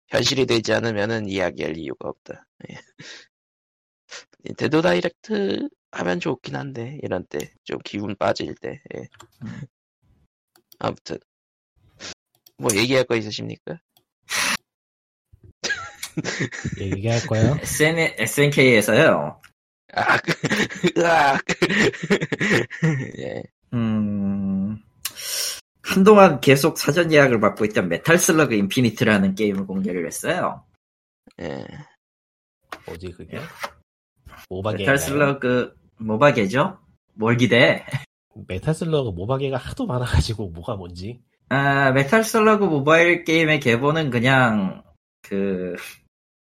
[0.09, 2.45] 현실이 되지 않으면은 이야기할 이유가 없다.
[2.69, 2.75] 예.
[4.45, 8.83] 닌텐도 다이렉트 하면 좋긴 한데 이런 때 좀 기분 빠질 때.
[8.95, 9.09] 예.
[9.45, 9.63] 음.
[10.79, 11.19] 아무튼
[12.59, 13.79] 뭐 얘기할 거 있으십니까?
[16.79, 17.57] 얘기할 거예요.
[17.63, 19.41] SN, SNK에서요.
[19.95, 20.33] 아, 그,
[20.99, 21.43] 으악.
[23.19, 23.43] 예.
[23.75, 24.79] 음,
[25.83, 30.65] 한동안 계속 사전 예약을 받고 있던 메탈 슬러그 인피니트라는 게임을 공개를 했어요.
[31.41, 31.67] 예.
[32.87, 33.39] 뭐지 그게?
[34.51, 36.79] 메탈 슬러그 모바게죠?
[37.15, 37.85] 뭘 기대해?
[38.49, 41.23] 메탈 슬러그 모바게가 하도 많아가지고 뭐가 뭔지.
[41.49, 44.83] 아, 메탈 슬러그 모바일 게임의 계보는 그냥
[45.21, 45.77] 그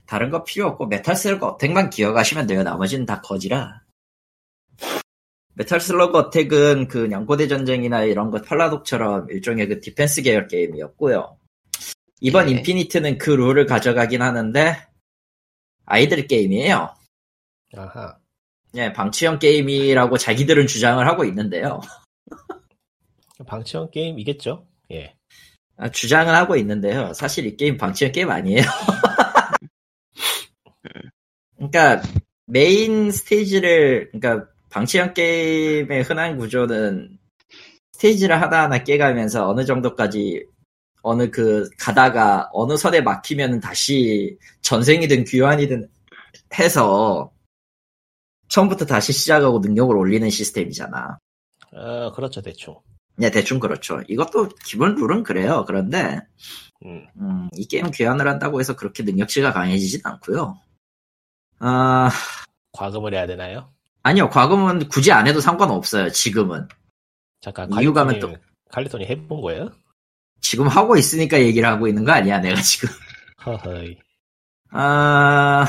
[0.06, 2.62] 다른 거 필요 없고 메탈 슬러그 어택만 기억하시면 돼요.
[2.62, 3.82] 나머지는 다 거지라.
[5.54, 11.38] 메탈 슬러그 어택은 그 냥코 대전쟁이나 이런 것 팔라독처럼 일종의 그 디펜스 계열 게임이었고요.
[12.20, 12.52] 이번 예.
[12.52, 14.76] 인피니트는 그 룰을 가져가긴 하는데
[15.85, 16.94] idle 게임이에요.
[17.76, 18.18] 아하.
[18.74, 21.81] 예, 방치형 게임이라고 자기들은 주장을 하고 있는데요.
[23.46, 24.66] 방치형 게임이겠죠?
[24.92, 25.14] 예.
[25.76, 27.12] 아, 주장을 하고 있는데요.
[27.12, 28.62] 사실 이 게임 방치형 게임 아니에요.
[31.57, 32.02] 그러니까
[32.46, 37.18] 메인 스테이지를 그러니까 방치형 게임의 흔한 구조는
[37.92, 40.44] 스테이지를 하나하나 깨가면서 어느 정도까지
[41.02, 45.88] 어느 그 가다가 어느 선에 막히면 다시 전생이든 귀환이든
[46.59, 47.33] 해서
[48.56, 51.18] 처음부터 다시 시작하고 능력을 올리는 시스템이잖아.
[51.72, 52.76] 어, 그렇죠, 대충.
[53.16, 54.00] 네, 대충 그렇죠.
[54.08, 55.64] 이것도 기본 룰은 그래요.
[55.66, 56.22] 그런데
[56.86, 57.06] 음.
[57.20, 60.58] 음, 이 게임 귀환을 한다고 해서 그렇게 능력치가 강해지진 않고요.
[61.58, 62.10] 아,
[62.72, 63.74] 과금을 해야 되나요?
[64.02, 64.30] 아니요.
[64.30, 66.10] 과금은 굳이 안 해도 상관없어요.
[66.10, 66.66] 지금은.
[67.42, 69.70] 잠깐, 이유가 칼리톤이, 하면 칼리톤이 해본 거예요?
[70.40, 72.88] 지금 하고 있으니까 얘기를 하고 있는 거 아니야, 내가 지금.
[73.44, 73.98] 허허이.
[74.70, 75.66] 아,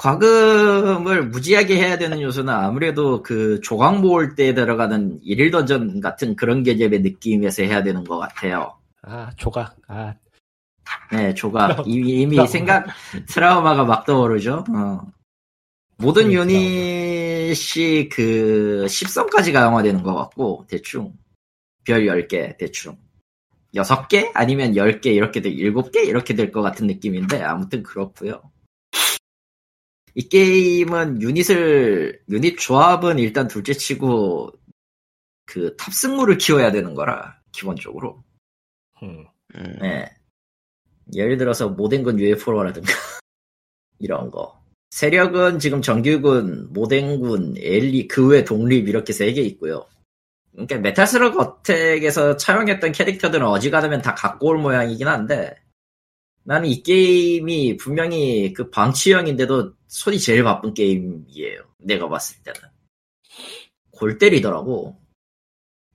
[0.00, 6.62] 과금을 무지하게 해야 되는 요소는 아무래도 그 조각 모을 때 들어가는 일일 던전 같은 그런
[6.62, 8.78] 개념의 느낌에서 해야 되는 것 같아요.
[9.02, 9.76] 아, 조각.
[9.88, 10.14] 아,
[11.12, 11.84] 네, 조각.
[11.86, 12.46] 이미, 이미.
[12.46, 12.86] 생각,
[13.28, 14.64] 트라우마가 막 떠오르죠?
[14.74, 15.02] 어.
[15.98, 21.12] 모든 음, 유닛이 그 10선까지 강화되는 것 같고, 대충.
[21.84, 22.96] 별 10개, 대충.
[23.74, 24.30] 6개?
[24.32, 26.06] 아니면 10개, 이렇게 될, 7개?
[26.06, 28.40] 이렇게 될 것 같은 느낌인데, 아무튼 그렇고요
[30.14, 34.50] 이 게임은 유닛을, 유닛 조합은 일단 둘째 치고,
[35.46, 38.22] 그 탑승물을 키워야 되는 거라, 기본적으로.
[39.02, 39.26] 음.
[39.56, 39.78] 음.
[39.80, 40.10] 네.
[41.14, 42.92] 예를 들어서 모den군 UFO라든가
[43.98, 44.60] 이런 거.
[44.90, 49.86] 세력은 지금 정규군, 모den군, 엘리, 그 외 독립 이렇게 세 개 있고요.
[50.52, 55.56] 그러니까 메탈스러그 어택에서 차용했던 캐릭터들은 어지간하면 다 갖고 올 모양이긴 한데
[56.44, 61.62] 나는 이 게임이 분명히 그 방치형인데도 손이 제일 바쁜 게임이에요.
[61.78, 62.60] 내가 봤을 때는.
[63.90, 64.96] 골 때리더라고.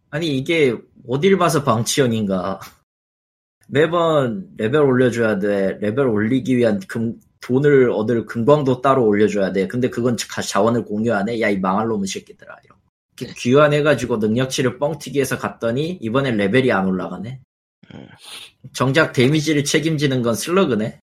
[0.10, 0.76] 아니 이게
[1.08, 2.60] 어딜 봐서 방치형인가.
[3.68, 5.78] 매번 레벨 올려줘야 돼.
[5.82, 9.68] 레벨 올리기 위한 금, 돈을 얻을 금광도 따로 올려줘야 돼.
[9.68, 11.42] 근데 그건 자- 자원을 공유 안 해?
[11.42, 12.56] 야, 이 망할 놈의 새끼들아.
[13.18, 17.42] 이렇게 귀환해가지고 능력치를 뻥튀기해서 갔더니 이번엔 레벨이 안 올라가네.
[17.96, 18.08] 음.
[18.74, 21.00] 정작 데미지를 책임지는 건 슬러그네.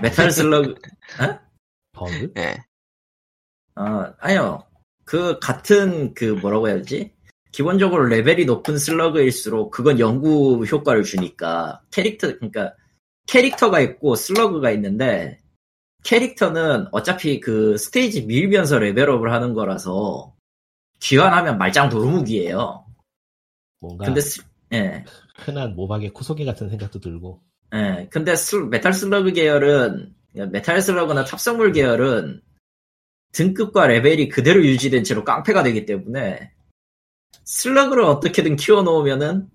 [0.00, 0.74] 메탈 슬러그,
[1.92, 2.32] 버그?
[2.38, 2.56] 예.
[3.76, 4.64] 어, 아니요.
[5.04, 7.12] 그 같은 그 뭐라고 해야지?
[7.50, 12.74] 기본적으로 레벨이 높은 슬러그일수록 그건 영구 효과를 주니까 캐릭터 그러니까
[13.26, 15.38] 캐릭터가 있고 슬러그가 있는데
[16.04, 20.34] 캐릭터는 어차피 그 스테이지 밀면서 레벨업을 하는 거라서
[21.00, 22.86] 귀환하면 말짱 도루묵이에요.
[23.80, 25.04] 뭔가 근데 슬- 예.
[25.36, 27.42] 흔한 모바게 クソゲー 같은 생각도 들고.
[27.74, 30.14] 예, 근데 슬- 메탈 슬러그 계열은
[30.50, 32.42] 메탈 슬러그나 탑승물 계열은
[33.32, 36.52] 등급과 레벨이 그대로 유지된 채로 깡패가 되기 때문에
[37.44, 39.48] 슬러그를 어떻게든 키워놓으면은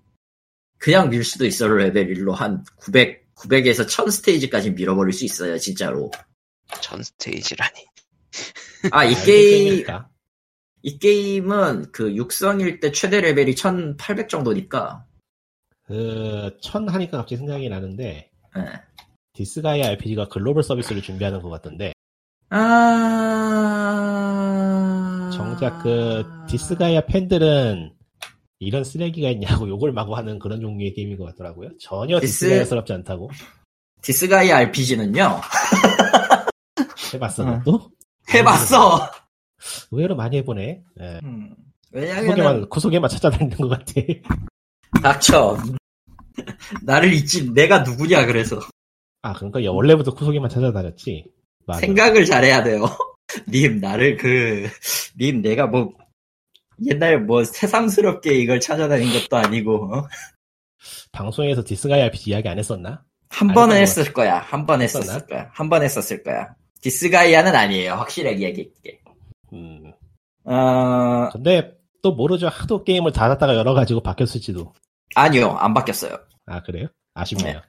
[0.79, 6.09] 그냥 밀 수도 있어요 레벨 1로 한 900, 900에서 1000 스테이지까지 밀어버릴 수 있어요 진짜로
[6.81, 7.85] 전 스테이지라니.
[8.91, 9.85] 아이 알고 게임.
[10.83, 15.05] 이 게임은 그 육성일 때 최대 레벨이 1800 정도니까
[15.87, 18.61] 그, 천 하니까 갑자기 생각이 나는데, 예.
[19.33, 21.93] 디스가이아 RPG가 글로벌 서비스를 준비하는 것 같던데,
[23.99, 27.93] 아 정작 그, 디스가이아 팬들은
[28.59, 31.69] 이런 쓰레기가 있냐고 욕을 마구 하는 그런 종류의 게임인 것 같더라고요.
[31.79, 33.29] 전혀 디스- 디스가이아스럽지 않다고.
[34.01, 35.41] 디스가이아 RPG는요
[37.13, 37.61] 해봤어, 음.
[37.63, 37.89] 또?
[38.33, 39.09] 해봤어.
[39.91, 40.83] 의외로 많이 해보네.
[40.99, 41.19] 예.
[41.23, 41.55] 음,
[41.93, 43.93] 구속에만, 왜냐면은 구속에만 찾아다니는 것 같아.
[45.01, 45.57] 닥쳐.
[46.83, 48.59] 나를 잊지 내가 누구냐 그래서
[49.21, 51.25] 아, 그러니까 야, 원래부터 구속에만 찾아다녔지.
[51.65, 51.79] 맞아.
[51.81, 52.85] 생각을 잘해야 돼요.
[53.49, 54.69] 님 나를 그
[55.19, 55.91] 님 내가 뭐
[56.85, 60.07] 옛날에 뭐 새삼스럽게 이걸 찾아다닌 것도 아니고 어?
[61.11, 63.03] 방송에서 디스가이 RPG 이야기 안 했었나?
[63.29, 64.37] 한 번은 뭐- 했을 거야.
[64.39, 64.81] 한 번?
[64.81, 65.49] 했었을 거야.
[65.53, 66.53] 한 번 했었을 거야.
[66.81, 67.93] 디스가이아는 아니에요.
[67.93, 68.99] 확실하게 얘기할게.
[69.53, 69.91] 음.
[70.45, 72.47] 어, 근데 또 모르죠.
[72.47, 74.73] 하도 게임을 닫았다가 열어가지고 바뀌었을지도.
[75.15, 75.51] 아니요.
[75.51, 76.17] 안 바뀌었어요.
[76.45, 76.87] 아, 그래요?
[77.13, 77.61] 아쉽네요.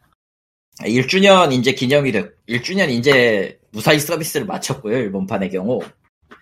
[0.80, 4.96] 1주년 이제 기념이 됐, 1주년 이제 무사히 서비스를 마쳤고요.
[4.98, 5.80] 일본판의 경우.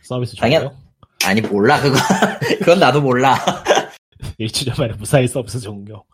[0.02, 0.76] 서비스 당연- 종료?
[1.24, 1.96] 아니, 몰라, 그거.
[2.60, 3.36] 그건 나도 몰라.
[4.38, 6.04] 1주년 만에 무사히 서비스 종료.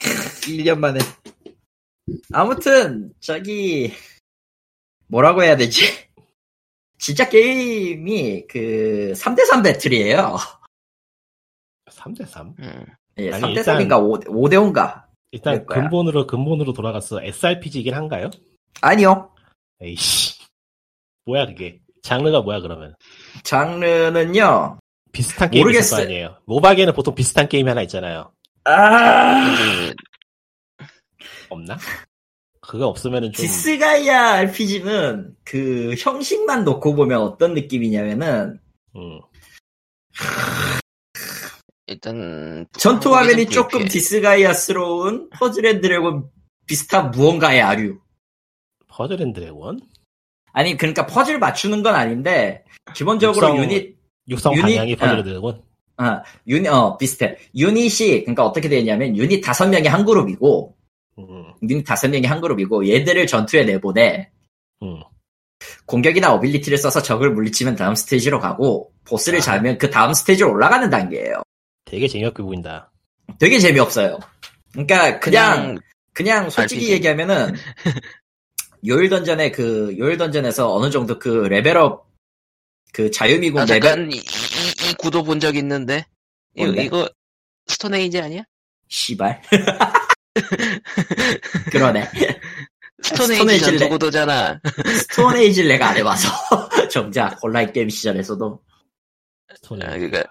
[0.00, 0.98] 1년 만에.
[2.32, 3.92] 아무튼, 저기,
[5.08, 5.82] 뭐라고 해야 되지?
[6.98, 10.36] 진짜 게임이 그, 3대3 배틀이에요.
[11.90, 12.58] 3대3?
[12.60, 12.86] 음.
[13.18, 15.04] 예, 아니, 3대 3인가 5, 5대 5인가?
[15.30, 15.64] 일단.
[15.66, 17.22] 근본으로, 근본으로 돌아갔어.
[17.22, 18.30] SRPG이긴 한가요?
[18.80, 19.30] 아니요.
[19.80, 20.40] 에이씨.
[21.24, 21.80] 뭐야, 그게.
[22.02, 22.94] 장르가 뭐야, 그러면?
[23.42, 24.78] 장르는요,
[25.12, 25.98] 비슷한 게임 있을 모르겠어요.
[25.98, 26.36] 거 아니에요.
[26.44, 28.32] 모바게는 보통 비슷한 게임이 하나 있잖아요.
[28.64, 30.86] 아, 그,
[31.48, 31.78] 없나?
[32.60, 33.44] 그거 없으면은 좀.
[33.44, 38.60] 디스가이아 RPG는 그 형식만 놓고 보면 어떤 느낌이냐면은,
[38.94, 39.20] 음.
[41.86, 43.84] 일단 전투 화면이 좀 조금.
[43.86, 46.28] 디스가이아스러운 퍼즐 앤 드래곤
[46.66, 47.98] 비슷한 무언가의 아류.
[48.88, 49.80] 퍼즐 앤 드래곤?
[50.52, 53.96] 아니, 그러니까 퍼즐 맞추는 건 아닌데, 기본적으로 육성- 유닛,
[54.28, 55.18] 육성 유닛- 방향이 퍼즐 아.
[55.18, 55.62] 앤 드래곤?
[55.98, 57.36] 어, 유닛, 어, 비슷해.
[57.54, 60.76] 유닛이, 그러니까 어떻게 되냐면, 유닛 다섯 명이 한 그룹이고,
[61.18, 61.24] 음.
[61.68, 64.30] 유닛 다섯 명이 한 그룹이고, 얘들을 전투에 내보내,
[64.82, 65.00] 음.
[65.86, 69.42] 공격이나 ability를 써서 적을 물리치면 다음 스테이지로 가고, 보스를 아.
[69.42, 71.42] 잡으면 그 다음 스테이지로 올라가는 단계예요.
[71.86, 72.90] 되게 재미없게 보인다.
[73.38, 74.18] 되게 재미없어요.
[74.72, 75.78] 그러니까, 그냥,
[76.12, 76.92] 그냥 솔직히 RPG.
[76.92, 77.54] 얘기하면은
[78.86, 82.06] 요일 던전의 그 요일 던전에서 어느 정도 그 레벨업
[82.92, 86.04] 그 자유미군 아 레벨 이, 이, 이 구도 본 적 있는데
[86.54, 86.70] 이거?
[86.82, 87.08] 이거
[87.66, 88.42] 스톤에이지 아니야?
[88.88, 89.42] 씨발
[91.72, 92.08] 그러네
[93.02, 94.60] 스톤에이지 전투 내- 구도잖아.
[95.00, 96.28] 스톤에이지를 내가 안 해봐서
[96.90, 98.62] 정작 온라인 게임 시절에서도
[99.56, 99.82] 스토리.
[99.84, 100.24] 아, 그러니까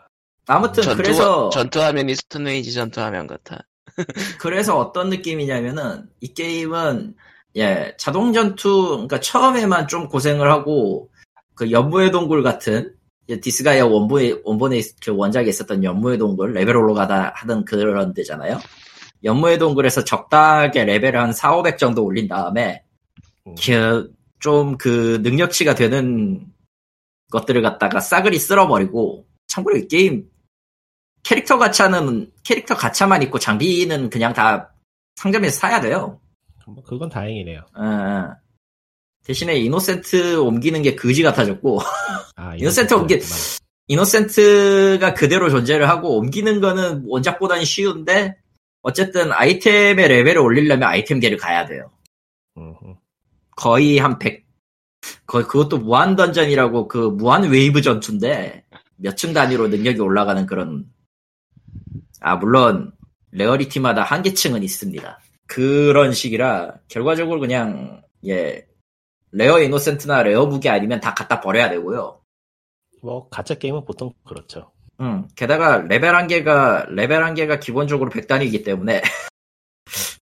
[0.47, 3.59] 아무튼 전투 그래서 전투 화면이 스톤에이지 전투 화면 같아.
[4.39, 7.15] 그래서 어떤 느낌이냐면은 이 게임은
[7.57, 11.09] 예 자동 전투 그러니까 처음에만 좀 고생을 하고
[11.55, 12.93] 그 연무의 동굴 같은
[13.29, 18.59] 예, 디스가이아 원본에 원본에 있- 그 원작에 있었던 연무의 동굴 레벨 올라가다 하던 그런 데잖아요.
[19.23, 22.83] 연무의 동굴에서 적당하게 레벨을 한 4, 500 정도 올린 다음에
[23.47, 23.55] 음.
[24.39, 26.45] 좀그 능력치가 되는
[27.31, 30.25] 것들을 갖다가 싸그리 쓸어버리고 참고로 이 게임
[31.25, 34.71] 캐릭터 가차는 캐릭터 가차만 있고 장비는 그냥 다
[35.15, 36.21] 상점에서 사야 돼요.
[36.67, 37.61] 뭐 그건 다행이네요.
[37.75, 38.35] 어, 어.
[39.25, 41.79] 대신에 innocent 옮기는 게 그지 같아졌고
[42.35, 43.19] 아, innocent 옮기-.
[43.87, 48.35] innocent가 그대로 존재를 하고 옮기는 거는 원작보다는 쉬운데
[48.83, 51.91] 어쨌든 아이템의 레벨을 올리려면 아이템계를 가야 돼요.
[53.55, 54.45] 거의 한 100,
[55.25, 58.63] 거의 그것도 무한 던전이라고 그 무한 웨이브 전투인데
[58.97, 60.85] 몇 층 단위로 능력이 올라가는 그런
[62.25, 62.91] 아 물론
[63.29, 65.19] rarity마다 한계층은 있습니다.
[65.45, 68.65] 그런 식이라 결과적으로 그냥 예
[69.31, 72.19] rare innocent나 rare 무기 아니면 다 갖다 버려야 되고요.
[73.03, 74.71] 뭐 가차 게임은 보통 그렇죠.
[75.01, 79.03] 음, 게다가 레벨 한계가, 레벨 한계가 기본적으로 100단위이기 때문에,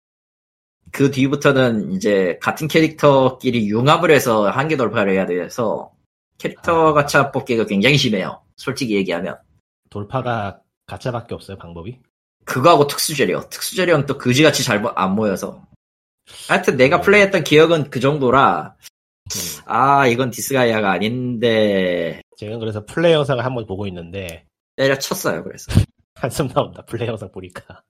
[0.93, 5.91] 그 뒤부터는 이제 같은 캐릭터끼리 융합을 해서 한계 돌파를 해야 돼서,
[6.37, 6.93] 캐릭터 아.
[6.93, 8.43] 가차 뽑기가 굉장히 심해요.
[8.57, 9.39] 솔직히 얘기하면.
[9.89, 10.61] 돌파가
[10.93, 11.99] 가짜밖에 없어요 방법이.
[12.45, 13.49] 그거하고 특수재료.
[13.51, 15.63] 특수재료는 또 그지같이 잘 안 모여서.
[16.49, 17.03] 하여튼 내가 음.
[17.03, 19.63] 플레이했던 기억은 그 정도라, 음.
[19.67, 24.47] 아, 이건 디스가이아가 아닌데, 지금 그래서 플레이 영상을 한번 보고 있는데
[24.77, 25.67] 때려쳤어요, 그래서.
[26.15, 26.85] 한숨 나온다.
[26.85, 27.83] 플레이 영상 보니까.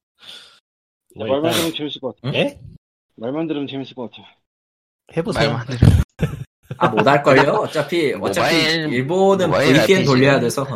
[1.17, 2.35] 뭐 말만 일단 들으면 재밌을 것 같아.
[2.37, 2.61] 예?
[3.17, 4.23] 말만 들으면 재밌을 것 같아.
[5.17, 5.51] 해보세요.
[5.53, 5.89] 말만 들어.
[6.77, 7.53] 아, 못할걸요?
[7.55, 10.67] 어차피, 어차피, 모바일- 일본은 VPN 돌려야 돼서.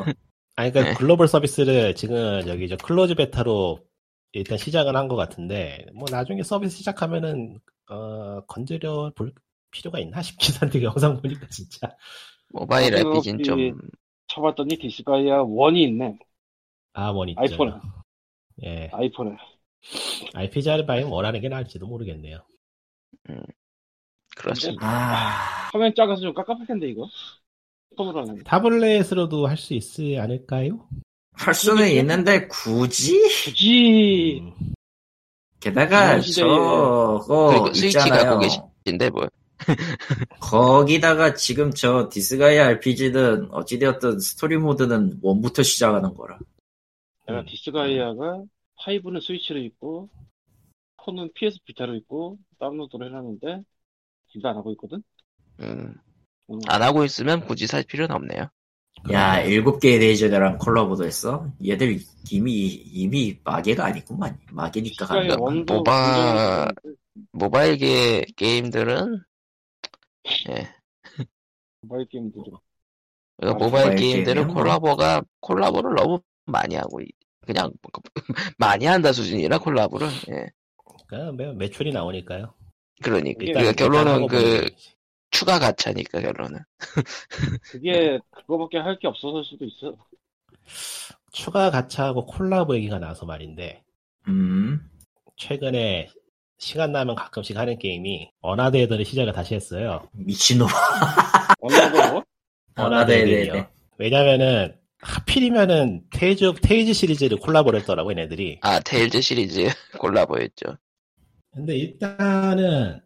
[0.62, 0.98] 아니 그러니까 네.
[0.98, 3.80] 글로벌 서비스를 지금 여기 저 closed beta로
[4.30, 7.58] 일단 시작은 한것 같은데 뭐 나중에 서비스 시작하면은
[7.90, 9.32] 어 건드려 볼
[9.72, 11.96] 필요가 있나 싶긴 한데 영상 보니까 진짜
[12.50, 13.80] 모바일 RPG는 그- 좀
[14.28, 16.16] 쳐봤더니 디스가이아 1이 있네.
[16.92, 17.40] 아 one 있죠.
[17.40, 17.72] 아이폰에.
[18.64, 19.36] 예, 아이폰에.
[20.32, 22.38] RPG 할 바엔 one 하는 게 나을지도 모르겠네요.
[24.36, 24.86] 그렇습니다.
[24.86, 27.08] 아, 화면 작아서 좀 깝깝할 텐데, 이거.
[27.97, 30.88] 하는 타블렛으로도 할 수 있지 않을까요?
[31.32, 33.20] 할 수는 있는데 굳이?
[33.45, 34.53] 굳이 음,
[35.61, 37.20] 게다가 저거
[37.72, 38.24] 스위치 어, 있잖아요.
[38.24, 38.40] 갖고
[38.84, 39.28] 계신데 뭐
[40.40, 46.38] 거기다가 지금 저 디스가이아 RPG는 어찌되었든 스토리 모드는 one부터 시작하는 거라.
[47.26, 47.47] 내가 음.
[47.47, 48.43] 디스가이아가
[48.76, 50.09] 5는 스위치로 있고
[50.99, 53.62] 4는 PS 비타로 있고 다운로드를 해놨는데
[54.32, 55.03] 둘다안 하고 있거든.
[55.61, 55.95] 음, 음,
[56.68, 58.48] 안 하고 있으면 굳이 살 필요는 없네요.
[59.11, 61.50] 야, 일곱 개의 레이저랑 콜라보도 했어?
[61.66, 61.98] 얘들
[62.30, 64.38] 이미, 이미 마개가 아니구만.
[64.53, 65.36] 마개니까 거야.
[65.38, 66.72] 원도 모바-
[67.32, 69.22] 모바일 게, 게임들은
[70.50, 70.68] 예,
[71.80, 72.44] 모바일 게임들은
[73.38, 74.55] 그러니까 아, 모바일 모바일 게임들은 게임이요?
[74.55, 77.09] 콜라보가 콜라보를 너무 많이 하고 있-
[77.44, 77.72] 그냥
[78.59, 80.46] 많이 한다 수준이라 콜라보를 예.
[81.09, 82.55] 그러니까 매- 매출이 나오니까요.
[83.03, 84.70] 그러니까 그러니까 결론은 그.
[85.43, 86.61] 추가 가차니까 결론은
[87.72, 89.97] 그게 그거밖에 할 게 없어서일 수도 있어.
[91.32, 93.82] 추가 가차하고 콜라보 얘기가 나서 말인데
[94.28, 94.88] 음,
[95.36, 96.09] 최근에
[96.59, 100.09] 시간 나면 가끔씩 하는 게임이 어나드 헤더를 시작을 다시 했어요.
[100.12, 100.68] 미친놈.
[102.76, 103.40] 어나드 헤더요.
[103.40, 103.66] 헤더요.
[103.99, 108.59] 왜냐면은 하필이면은 테이즈 테이즈 시리즈를 콜라보를 했더라고 얘네들이.
[108.62, 109.66] 아 테일즈 시리즈
[109.99, 110.76] 콜라보였죠.
[111.51, 113.01] 근데 일단은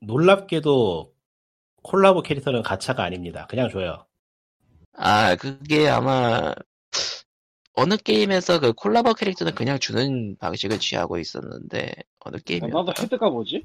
[0.00, 1.12] 놀랍게도
[1.82, 3.46] 콜라보 캐릭터는 가차가 아닙니다.
[3.48, 4.06] 그냥 줘요.
[4.94, 6.52] 아 그게 아마
[7.74, 13.02] 어느 게임에서 그 콜라보 캐릭터는 그냥 주는 방식을 취하고 있었는데 어느 나도 게임이었다?
[13.02, 13.64] 헤드가 뭐지?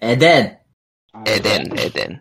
[0.00, 0.58] 에덴!
[1.12, 2.20] 아, 에덴 에덴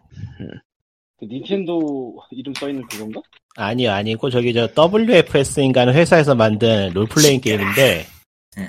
[1.20, 3.22] 그 닌텐도 이름 써 있는 그건가?
[3.56, 8.06] 아니요, 아니고 저기 저 WFS인가는 회사에서 만든 롤플레잉 게임인데
[8.56, 8.68] 네.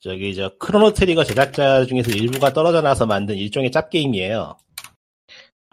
[0.00, 4.56] 저기 저 크로노 트리거 제작자 중에서 일부가 떨어져 나서 만든 일종의 짭 게임이에요.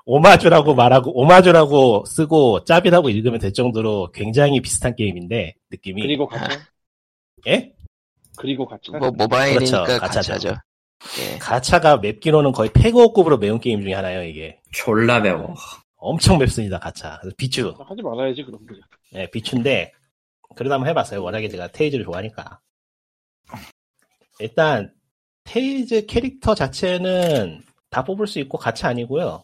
[0.10, 6.60] 오마주라고 말하고 오마주라고 쓰고 짭이라고 읽으면 될 정도로 굉장히 비슷한 게임인데 느낌이 그리고 가차?
[7.46, 7.74] 예?
[8.36, 8.98] 그리고 가차?
[8.98, 10.56] 뭐 모바일이니까 그렇죠, 가차죠.
[11.20, 11.38] 예.
[11.38, 15.54] 가차가 맵기로는 거의 페그오급으로 매운 게임 중에 하나예요 이게 졸라 매워.
[15.98, 18.82] 엄청 맵습니다 가차 그래서 비추 하지 말아야지 그럼 그냥.
[19.14, 19.92] 예, 비추인데
[20.56, 21.22] 그러다 한번 해봤어요.
[21.22, 22.60] 워낙에 제가 테일즈를 좋아하니까.
[24.40, 24.92] 일단
[25.44, 29.44] 테일즈 캐릭터 자체는 다 뽑을 수 있고 가차 아니고요.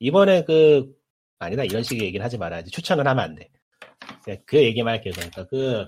[0.00, 0.92] 이번에 그
[1.38, 3.48] 아니다 이런 식의 얘기를 하지 말아야지 추천을 하면 안 돼.
[4.24, 5.12] 그냥 그 얘기만 할게요.
[5.16, 5.86] 그러니까 그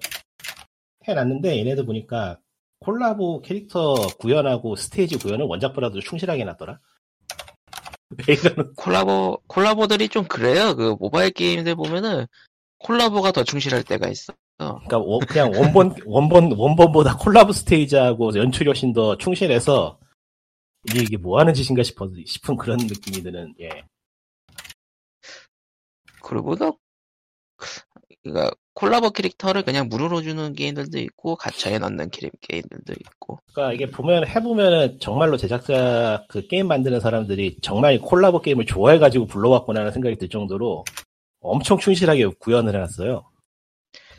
[1.06, 2.38] 해놨는데 얘네들 보니까
[2.80, 6.44] 콜라보 캐릭터 구현하고 스테이지 구현은 원작보다도 충실하게
[8.28, 10.74] 이러는 콜라보 콜라보들이 좀 그래요.
[10.74, 12.26] 그 모바일 게임들 보면은
[12.78, 14.32] 콜라보가 더 충실할 때가 있어.
[14.58, 19.98] 그러니까 원- 그냥 원본 원본 원본보다 콜라보 스테이지하고 연출이 훨씬 더 충실해서
[20.88, 23.68] 이게 이게 뭐 하는 짓인가 싶어 싶은 그런 느낌이 드는 예.
[26.30, 26.78] 그리고 또
[28.22, 33.40] 그러니까 콜라보 캐릭터를 그냥 무료로 주는 게임들도 있고 가차에 넣는 게- 게임들도 있고.
[33.52, 39.92] 그러니까 이게 보면 해보면은 정말로 제작자 그 게임 만드는 사람들이 정말 콜라보 게임을 좋아해가지고 불러왔구나라는
[39.92, 40.84] 생각이 들 정도로
[41.40, 43.24] 엄청 충실하게 구현을 해놨어요.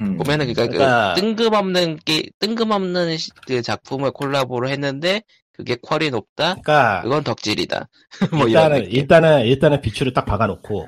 [0.01, 0.17] 음.
[0.17, 5.21] 보면은 그러니까, 그러니까- 그 뜬금없는 게 뜬금없는 시- 그 작품을 콜라보로 했는데
[5.53, 6.55] 그게 퀄이 높다.
[6.55, 7.87] 그러니까 그건 덕질이다.
[8.33, 8.85] 뭐 일단은.
[8.91, 10.87] 일단은 일단은 비추를 딱 박아놓고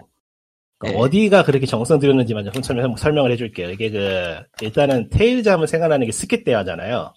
[0.84, 0.96] 네.
[0.96, 3.72] 어디가 그렇게 정성 들였는지만 좀 설명, 설명을 해줄게요.
[3.72, 7.14] 이게 그 일단은 테일즈 하면 생각나는 게 skit 대화잖아요.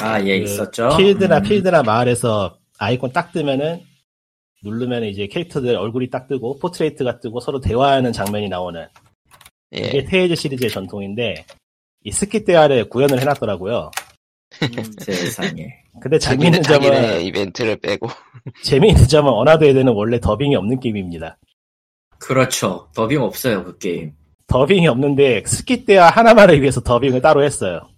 [0.00, 0.96] 아, 예, 그 있었죠.
[0.96, 1.42] 필드나 음.
[1.42, 3.82] 필드나 마을에서 아이콘 딱 뜨면은
[4.62, 8.86] 누르면 이제 캐릭터들 얼굴이 딱 뜨고 portrait가 뜨고 서로 대화하는 장면이 나오는
[9.74, 9.80] 예.
[9.80, 11.44] 이게 테일즈 시리즈의 전통인데
[12.04, 13.90] 이 skit 대화를 구현을 해놨더라고요.
[14.62, 14.68] 음,
[15.00, 15.68] 세상에.
[16.00, 18.08] 근데 재미있는 점은 이벤트를 빼고
[18.62, 21.36] 재미있는 점은 어나더 에덴은 원래 더빙이 없는 게임입니다.
[22.20, 22.88] 그렇죠.
[22.94, 24.12] 더빙 없어요, 그 게임.
[24.46, 27.88] 더빙이 없는데 skit 대화 하나만을 위해서 더빙을 따로 했어요.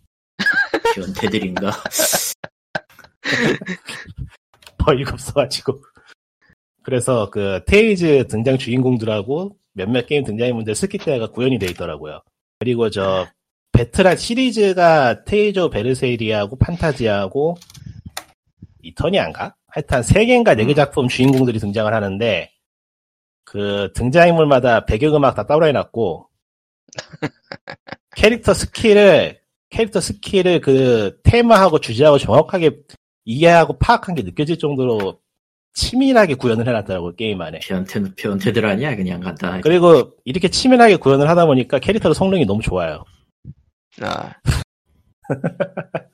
[0.95, 1.71] 변태들인가?
[4.87, 5.83] 어이가 없어가지고.
[6.83, 12.21] 그래서 그 테일즈 등장 주인공들하고 몇몇 게임 등장인물들 skit 대화가 구현이 돼 있더라고요.
[12.59, 13.27] 그리고 저
[13.73, 17.57] 베트란 시리즈가 테일즈 베르세리아하고 판타지아하고
[18.83, 19.55] 이터니안가?
[19.69, 22.51] 하여튼 세 개인가 네 개 작품 주인공들이 등장을 하는데
[23.45, 26.29] 그 등장인물마다 배경음악 다 따로 해놨고
[28.17, 29.41] 캐릭터 스킬을
[29.71, 32.83] 캐릭터 스킬을 그 테마하고 주제하고 정확하게
[33.25, 35.21] 이해하고 파악한 게 느껴질 정도로
[35.75, 39.63] 치밀하게 구현을 해놨더라고요 게임 안에 변태, 변태들 아니야, 그냥 간단하게.
[39.63, 43.05] 그리고 이렇게 치밀하게 구현을 하다 보니까 캐릭터의 성능이 너무 좋아요
[44.03, 44.33] 아,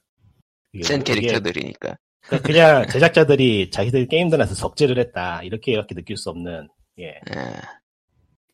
[0.72, 1.96] 이게 센 캐릭터들이니까.
[2.44, 6.68] 그냥 제작자들이 자기들 게임들한테 적재를 했다 이렇게밖에 느낄 수 없는
[7.00, 7.20] 예 예.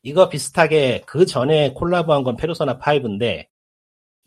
[0.03, 3.47] 이거 비슷하게 그 전에 콜라보한 건 페르소나 5인데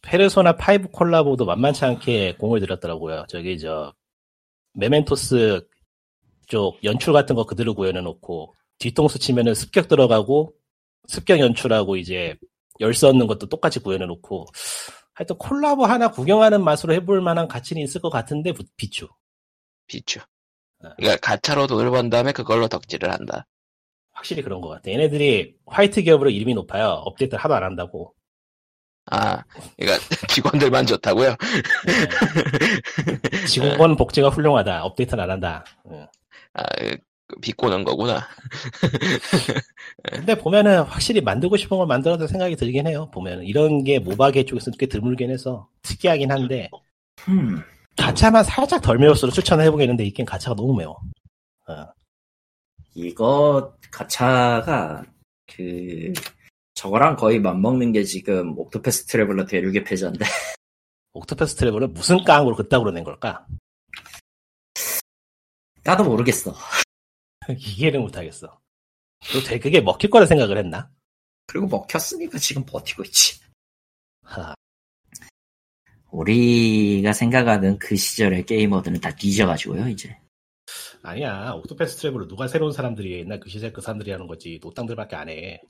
[0.03, 3.27] 페르소나 5 콜라보도 만만치 않게 공을 들였더라고요.
[3.29, 3.93] 저기 저
[4.75, 5.67] 메멘토스
[6.47, 10.55] 쪽 연출 같은 거 그대로 구현해 놓고 뒤통수 치면은 습격 들어가고
[11.07, 12.37] 습격 연출하고 이제
[12.81, 14.47] 열쇠 얻는 것도 똑같이 구현해 놓고
[15.15, 19.09] 하여튼 콜라보 하나 구경하는 맛으로 해볼 만한 가치는 있을 것 같은데 부- 비추.
[19.89, 20.21] 비추.
[20.21, 20.89] 어.
[20.97, 23.47] 그러니까 가차로 돈을 번 다음에 그걸로 덕질을 한다.
[24.19, 24.91] 확실히 그런 것 같아.
[24.91, 26.89] 얘네들이 화이트 기업으로 이름이 높아요.
[26.89, 28.15] 업데이트 하도 안 한다고.
[29.11, 29.43] 아,
[29.79, 31.37] 그러니까 직원들만 좋다고요?
[31.87, 33.47] 네.
[33.47, 34.85] 직원 복지가 훌륭하다.
[34.85, 35.65] 업데이트는 안 한다.
[35.93, 36.07] 예.
[36.55, 36.63] 아,
[37.29, 38.27] 그 비꼬는 거구나.
[40.11, 43.09] 근데 보면은 확실히 만들고 싶은 걸 만들었단 생각이 들긴 해요.
[43.13, 46.69] 보면은 이런 게 모바게 쪽에서는 꽤 드물긴 해서 특이하긴 한데
[47.29, 47.63] 음,
[47.97, 50.99] 가차만 살짝 덜 매울수록 추천을 해보겠는데 이 게임 가차가 너무 매워.
[51.69, 51.87] 어.
[52.95, 55.05] 이거 가차가
[55.47, 56.13] 그
[56.75, 60.25] 저거랑 거의 맞먹는 게 지금 옥토패스 트래블러 대륙의 패잔데
[61.13, 63.47] 옥토패스 트래블을 무슨 깡으로 그따구로 낸 걸까?
[65.83, 66.55] 나도 모르겠어.
[67.57, 68.61] 이해를 못하겠어.
[69.33, 70.91] 또 되게 그게 먹힐 거라 생각을 했나?
[71.47, 73.41] 그리고 먹혔으니까 지금 버티고 있지.
[74.23, 74.55] 하,
[76.11, 80.17] 우리가 생각하는 그 시절의 게이머들은 다 뒤져가지고요 이제.
[81.03, 81.53] 아니야.
[81.53, 84.59] 옥토패스 트래블을 누가 새로운 사람들이 옛날 그 시절 그 사람들이 하는 거지.
[84.63, 85.61] 노땅들밖에 안 해.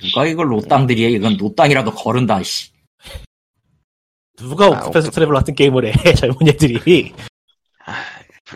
[0.00, 1.08] 누가 이걸 노땅들이야?
[1.08, 2.70] 이건 노땅이라도 거른다 씨.
[4.36, 5.92] 누가 아, 옥토패스 옥토- 트래블 같은 게임을 해?
[6.14, 7.12] 젊은 애들이.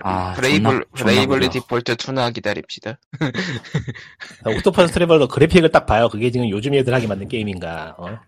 [0.03, 2.99] 아, 브레이블, 존나- 브레이블리 디폴트 2나 기다립시다.
[4.47, 6.09] 옥토퍼스 트래블러 그래픽을 딱 봐요.
[6.09, 7.95] 그게 지금 요즘 애들 하게 만든 게임인가.
[7.99, 8.19] 어?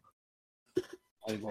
[1.28, 1.51] 아이고.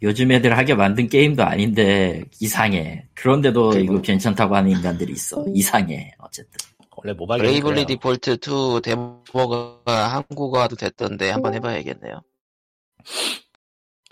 [0.00, 0.08] 네.
[0.08, 3.06] 요즘 애들 하게 만든 게임도 아닌데 이상해.
[3.14, 5.44] 그런데도 그리고- 이거 괜찮다고 하는 인간들이 있어.
[5.54, 6.12] 이상해.
[6.18, 6.58] 어쨌든.
[6.96, 7.86] 원래 모바일 브레이블리.
[7.86, 12.20] 디폴트 2 데모가 한국어도 됐던데 한번 해봐야겠네요.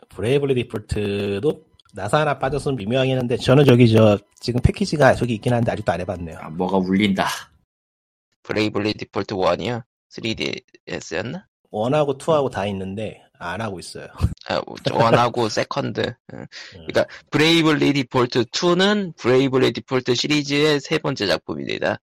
[0.09, 1.64] 브레이블리 디폴트도
[1.95, 6.01] 나사 하나 빠졌으면 미묘하긴 한데 저는 저기 저 지금 패키지가 저기 있긴 한데 아직도 안
[6.01, 6.39] 해봤네요.
[6.41, 7.26] 아, 뭐가 울린다.
[8.43, 9.82] 브레이블리 디폴트 1이요?
[10.11, 11.45] 3DS였나?
[11.70, 14.09] one하고 two하고 다 있는데 안 하고 있어요.
[14.49, 14.61] 아,
[14.92, 16.14] one하고 second.
[16.34, 16.47] 응.
[16.72, 22.01] 그러니까 브레이블리 디폴트 2는 브레이블리 디폴트 시리즈의 세 번째 작품입니다.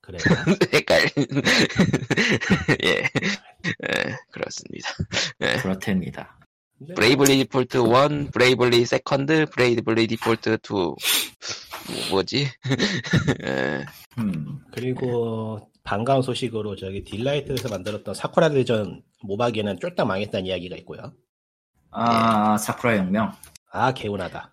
[0.00, 0.18] 그래.
[0.72, 1.10] 헷갈.
[2.84, 3.08] 예.
[3.64, 4.88] 예, 그렇습니다.
[5.60, 6.38] 그렇답니다.
[6.78, 10.72] 근데 브레이블리 디폴트 1, 브레이블리 세컨드, 브레이블리 디폴트 2.
[10.72, 10.96] 뭐,
[12.10, 12.48] 뭐지?
[13.46, 13.84] 예.
[14.18, 14.60] 음.
[14.72, 21.12] 그리고 반가운 소식으로 저기 딜라이트에서 만들었던 사쿠라 대전 모바기는 쫄딱 망했다는 이야기가 있고요.
[21.90, 23.32] 아, 사쿠라 혁명.
[23.70, 24.52] 아 개운하다.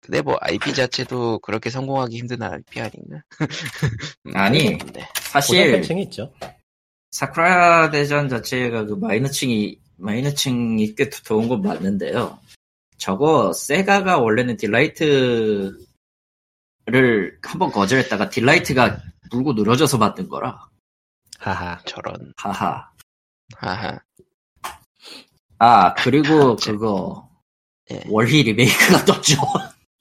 [0.00, 3.22] 근데 뭐 IP 자체도 그렇게 성공하기 힘든 IP 아닌가?
[4.26, 4.76] 음, 아니.
[4.78, 4.78] 네.
[4.78, 6.32] 고전 사실 있죠.
[7.10, 12.38] 사쿠라 대전 자체가 그 마이너층이 마이너층이 꽤 두터운 건 맞는데요.
[12.98, 15.76] 저거 세가가 원래는 딜라이트
[16.86, 18.98] 를 한번 거절했다가 딜라이트가
[19.30, 20.68] 물고 늘어져서 만든 거라.
[21.38, 21.78] 하하.
[21.86, 22.34] 저런.
[22.36, 22.90] 하하.
[23.56, 23.98] 하하.
[25.58, 27.28] 아 그리고 제- 그거
[27.90, 28.02] 예.
[28.08, 29.36] 월희 리메이크가 떴죠.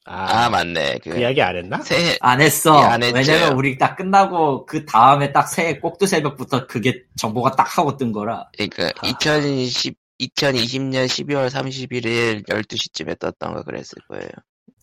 [0.06, 1.00] 아, 아, 맞네.
[1.02, 1.80] 그, 그 이야기 안 했나?
[1.82, 2.78] 새해, 안 했어.
[2.82, 3.02] 예, 안.
[3.02, 8.12] 왜냐면 우리 딱 끝나고 그 다음에 딱 새해 꼭두 새벽부터 그게 정보가 딱 하고 뜬
[8.12, 8.50] 거라.
[8.58, 9.08] 그러니까 아.
[9.08, 14.28] 2010, 2020년 12월 31일 12시쯤에 떴던 거 그랬을 거예요.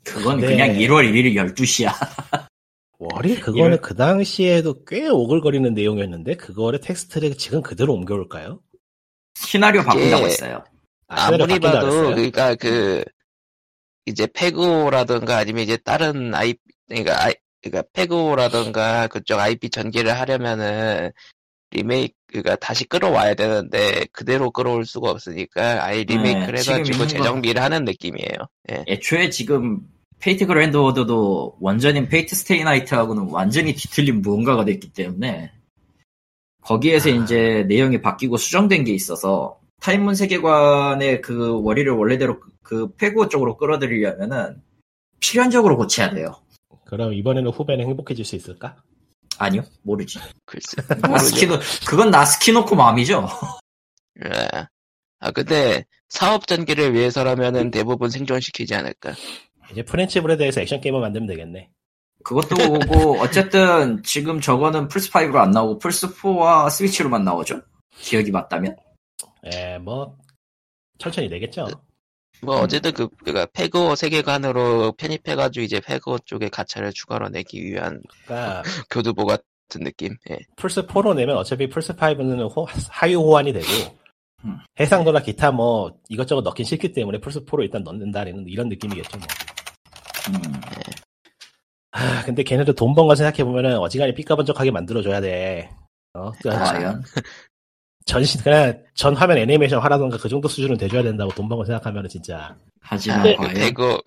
[0.04, 0.46] 그건 네.
[0.48, 1.92] 그냥 1월 1일 12시야.
[2.98, 8.60] 월이 그거는 이럴- 그 당시에도 꽤 오글거리는 내용이었는데 그거를 텍스트를 지금 그대로 옮겨올까요?
[9.34, 10.64] 시나리오 바꾼다고 했어요.
[11.08, 11.88] 아, 아무리 봐도?
[11.90, 13.02] 그러니까 그,
[14.06, 16.54] 이제 페그오라든가 아니면 이제 다른 아이,
[16.88, 17.32] 그러니까 아이,
[17.62, 21.10] 그러니까 페그오라든가 그쪽 IP 전개를 하려면은
[21.72, 27.84] 리메이크, 그러니까 다시 끌어와야 되는데 그대로 끌어올 수가 없으니까 아예 리메이크를 네, 해가지고 재정비를 하는
[27.84, 28.36] 느낌이에요.
[28.72, 28.84] 예.
[28.88, 29.80] 애초에 지금
[30.18, 35.52] 페이트 그랜드 오더도 원전인 페이트 스테이 나이트하고는 완전히 뒤틀린 무언가가 됐기 때문에
[36.62, 37.12] 거기에서 아.
[37.12, 43.56] 이제 내용이 바뀌고 수정된 게 있어서 타입문 세계관의 그 원리를 원래대로 그- 그 페그오 쪽으로
[43.56, 44.60] 끌어들이려면은
[45.20, 46.34] 필연적으로 고쳐야 돼요.
[46.84, 48.76] 그럼 이번에는 후배는 행복해질 수 있을까?
[49.40, 50.18] 아니요, 모르지.
[50.44, 50.76] 글쎄.
[51.00, 51.58] 나스 키노,
[51.88, 53.26] 그건 나스 키노코 마음이죠.
[54.22, 54.66] 예.
[55.18, 59.14] 아, 근데 사업 전개를 위해서라면은 대부분 생존시키지 않을까.
[59.72, 61.70] 이제 프렌치 브레드에서 액션 게임을 만들면 되겠네.
[62.22, 67.62] 그것도 보고 어쨌든 지금 저거는 플스5로 안 나오고 플스4와 스위치로만 나오죠.
[67.96, 68.76] 기억이 맞다면.
[69.44, 70.18] 에, 뭐
[70.98, 71.66] 천천히 되겠죠.
[72.42, 72.64] 뭐 음.
[72.64, 79.38] 어쨌든 그 그가 페그오 세계관으로 편입해가지고 이제 페그오 쪽에 가차를 추가로 내기 위한 그러니까 교두보가
[79.70, 80.16] 같은 느낌.
[80.30, 80.38] 예.
[80.56, 82.50] 플스 4로 내면 어차피 플스 5는
[82.90, 83.66] 하위 호환이 되고
[84.44, 84.58] 음.
[84.80, 89.18] 해상도나 기타 뭐 이것저것 넣긴 싫기 때문에 플스 4로 일단 넣는다는 이런 느낌이겠죠.
[89.18, 89.26] 뭐.
[90.28, 90.42] 음,
[91.92, 95.70] 아, 근데 걔네도 돈 번 거 생각해 보면은 어지간히 삐까번쩍하게 만들어줘야 돼.
[96.14, 97.02] 어, 그러니까 과연
[98.06, 103.20] 전신 그냥 전 화면 애니메이션 하라던가 그 정도 수준은 돼줘야 된다고 돈번거 생각하면은 진짜 하지만
[103.20, 103.36] 아, 네.
[103.36, 103.98] 과연 배그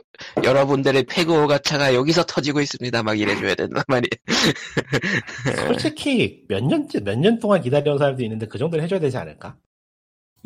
[0.43, 3.03] 여러분들의 패그 가차가 여기서 터지고 있습니다.
[3.03, 4.09] 막 이래줘야 된단 말이에요.
[5.67, 9.55] 솔직히 몇 년째 몇 년 동안 기다려온 사람도 있는데 그 정도는 해줘야 되지 않을까?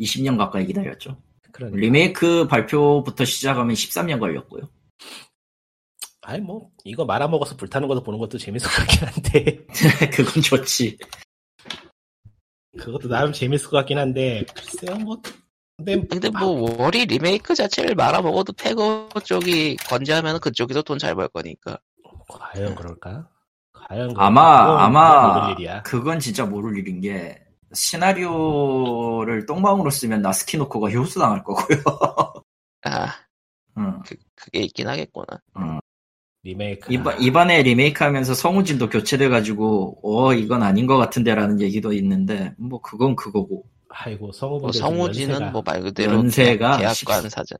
[0.00, 1.16] 20년 가까이 기다렸죠.
[1.52, 4.68] 그러니까 리메이크 발표부터 시작하면 13년 걸렸고요.
[6.22, 9.66] 아니 뭐 이거 말아먹어서 불타는 것도 보는 것도 재밌을 것 같긴 한데
[10.14, 10.98] 그건 좋지.
[12.78, 15.20] 그것도 나름 재밌을 것 같긴 한데 글쎄요 뭐
[15.76, 21.78] 근데, 근데 뭐 월이 리메이크 자체를 말아먹어도 패그 쪽이 건재하면 그쪽에서 돈 잘 벌 거니까.
[22.28, 23.28] 과연 그럴까?
[23.72, 24.26] 과연 그럴까?
[24.26, 25.54] 아마 아마.
[25.84, 27.40] 그건 진짜 모를 일인 게
[27.72, 31.78] 시나리오를 똥방으로 쓰면 나스키노코가 효수 당할 거고요.
[32.84, 33.14] 아
[33.76, 35.26] 응, 그, 그게 있긴 하겠구나.
[35.58, 35.78] 응.
[36.48, 36.92] 리메이크.
[36.92, 43.16] 이번, 이번에 리메이크 하면서 성우진도 교체돼가지고 어 이건 아닌 것 같은데라는 얘기도 있는데 뭐 그건
[43.16, 43.66] 그거고.
[43.90, 47.58] 아이고 뭐 성우분들 성우지는 뭐말 그대로 연세가 계약, 계약관 사정,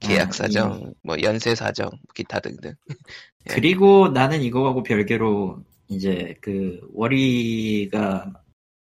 [0.00, 2.74] 계약 음, 사정, 뭐 연세 사정, 기타 등등.
[2.90, 2.94] 예.
[3.48, 8.32] 그리고 나는 이거하고 별개로 이제 그 월이가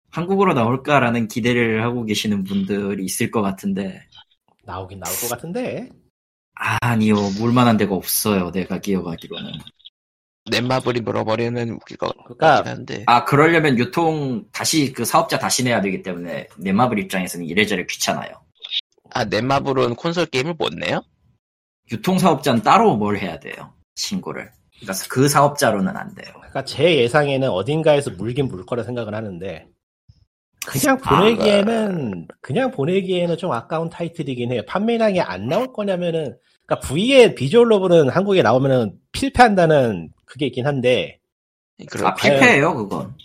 [0.10, 4.02] 한국으로 나올까라는 기대를 하고 계시는 분들이 있을 것 같은데.
[4.64, 5.90] 나오긴 나올 것 같은데
[6.62, 9.52] 아니요 물만한 데가 없어요 내가 기억하기로는
[10.50, 13.04] 넷마블이 물어버리면 웃길 것 그러니까 한데.
[13.08, 18.32] 아 그러려면 유통 다시 그 사업자 다시 내야 되기 때문에 넷마블 입장에서는 이래저래 귀찮아요
[19.12, 21.04] 아 넷마블은 콘솔 게임을 못 내요?
[21.92, 27.50] 유통 사업자는 따로 뭘 해야 돼요 신고를 그러니까 그 사업자로는 안 돼요 그러니까 제 예상에는
[27.50, 29.68] 어딘가에서 물긴 물 거라 생각은 하는데
[30.68, 34.62] 그냥 아, 보내기에는 그냥 보내기에는 좀 아까운 타이틀이긴 해요.
[34.68, 41.20] 판매량이 안 나올 거냐면은 그러니까 V의 비주얼로 보는 한국에 나오면은 필패한다는 그게 있긴 한데
[41.90, 43.16] 그럼 아 필패예요 그건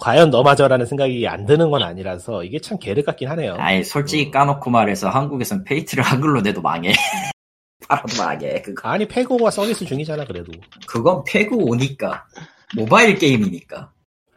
[0.00, 3.56] 과연 너마저라는 생각이 안 드는 건 아니라서 이게 참 게르 같긴 하네요.
[3.58, 6.92] 아예 솔직히 까놓고 말해서 한국에선 페이트를 한글로 내도 망해
[7.88, 10.52] 팔아도 망해 그거 아니 페그오가 서비스 중이잖아 그래도.
[10.86, 12.26] 그건 페그오니까
[12.76, 13.92] 모바일 게임이니까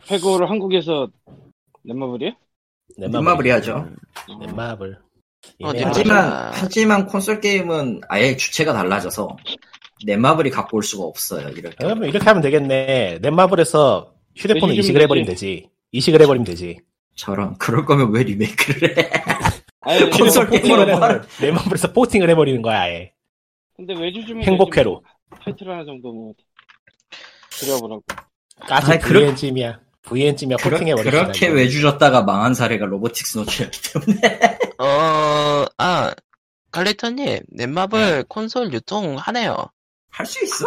[0.07, 1.09] 페그오를 한국에서
[1.83, 2.31] 넷마블이요?
[2.97, 3.88] 넷마블이 하죠
[4.29, 4.93] 음, 넷마블.
[4.95, 4.99] 어,
[5.59, 5.88] 이메일 넷마블.
[5.99, 6.51] 하지만 아.
[6.53, 9.36] 하지만 콘솔 게임은 아예 주체가 달라져서
[10.05, 13.19] 넷마블이 갖고 올 수가 없어요 때 그러면 이렇게 하면 되겠네.
[13.21, 15.69] 넷마블에서 휴대폰을 이식을 해버리면 되지.
[15.91, 16.79] 이식을 해버리면 되지.
[17.15, 19.09] 저런 그럴 거면 왜 리메이크를 해
[19.81, 23.13] 아니, 콘솔 porting을 뭐 해버려- 넷마블에서 porting을 해버리는 거야 아예.
[23.75, 25.03] 근데 외주 주면 행복회로.
[25.43, 26.33] 타이틀 하나 정도 뭐
[27.51, 28.03] 드려보라고.
[28.69, 29.79] 아이, 그렇- VN쯤이야.
[30.05, 31.09] VN쯤이야 그러, porting해버리지.
[31.11, 36.13] 그렇게 외주줬다가 망한 사례가 로보틱스 노츠이기 때문에 어, 아,
[36.71, 38.23] 갈레터님, 넷마블 네.
[38.27, 39.55] 콘솔 유통하네요.
[40.11, 40.65] 할 수 있어?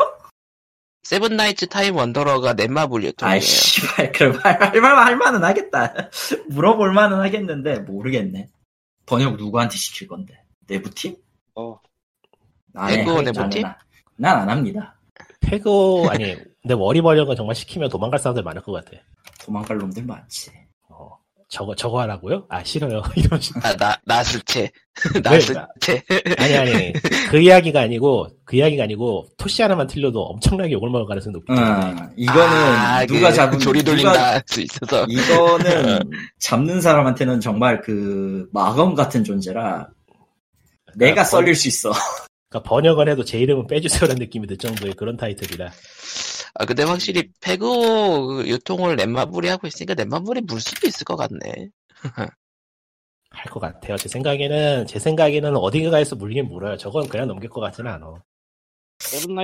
[1.05, 3.35] 세븐 나이츠 타임 원더러가 넷마블 유통이에요.
[3.35, 5.95] 아이 씨발 그럼 할, 할, 말- 할 만은 하겠다
[6.51, 8.49] 물어볼 만은 하겠는데 모르겠네
[9.07, 11.17] 번역 누구한테 시킬 건데 내부팀?
[11.55, 11.79] 어.
[12.89, 13.63] 내부, 내부팀?
[14.17, 14.99] 난 안 합니다
[15.41, 16.37] 페고 아니
[16.69, 18.91] 근데 워리 번역은 정말 시키면 도망갈 사람들 많을 것 같아.
[19.43, 20.51] 도망갈 놈들 많지
[20.91, 21.09] 어,
[21.49, 22.45] 저거 저거 하라고요?
[22.51, 23.03] 아 싫어요.
[23.17, 23.57] 이런 식.
[23.65, 24.71] 아, 나, 나스체.
[25.15, 25.21] 왜?
[25.23, 26.03] 나스체.
[26.37, 26.93] 아니 아니
[27.31, 31.71] 그 이야기가 아니고 그 이야기가 아니고 토시 하나만 틀려도 엄청나게 욕을 먹을 가능성이 높기 때문에
[32.03, 35.07] 응, 이거는 아, 누가 그 잡은 조리 누가- 돌린다 할수 있어서.
[35.09, 36.01] 이거는
[36.39, 39.89] 잡는 사람한테는 정말 그 마검 같은 존재라
[40.97, 41.93] 내가 번- 썰릴 수 있어.
[42.51, 45.71] 그러니까 번역을 해도 제 이름은 빼주세요라는 느낌이 들 정도의 그런 타이틀이라
[46.55, 51.71] 아, 근데 확실히 페그 유통을 넷마블이 하고 있으니까 넷마블이 물 수도 있을 것 같네.
[53.31, 53.97] 할 것 같아요.
[53.97, 56.77] 제 생각에는 제 생각에는 어딘가에서 물긴 물어요.
[56.77, 58.23] 저건 그냥 넘길 것 같지는 않아.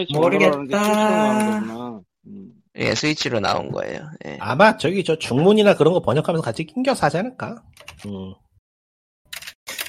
[0.09, 0.77] 모르겠다.
[0.79, 2.01] 실수로 나온 거구나.
[2.27, 2.53] 음.
[2.77, 4.11] 예, 스위치로 나온 거예요.
[4.27, 4.37] 예.
[4.41, 7.63] 아마 저기 저 중문이나 그런 거 번역하면서 같이 낑겨서 하지 않을까?
[8.07, 8.35] 음,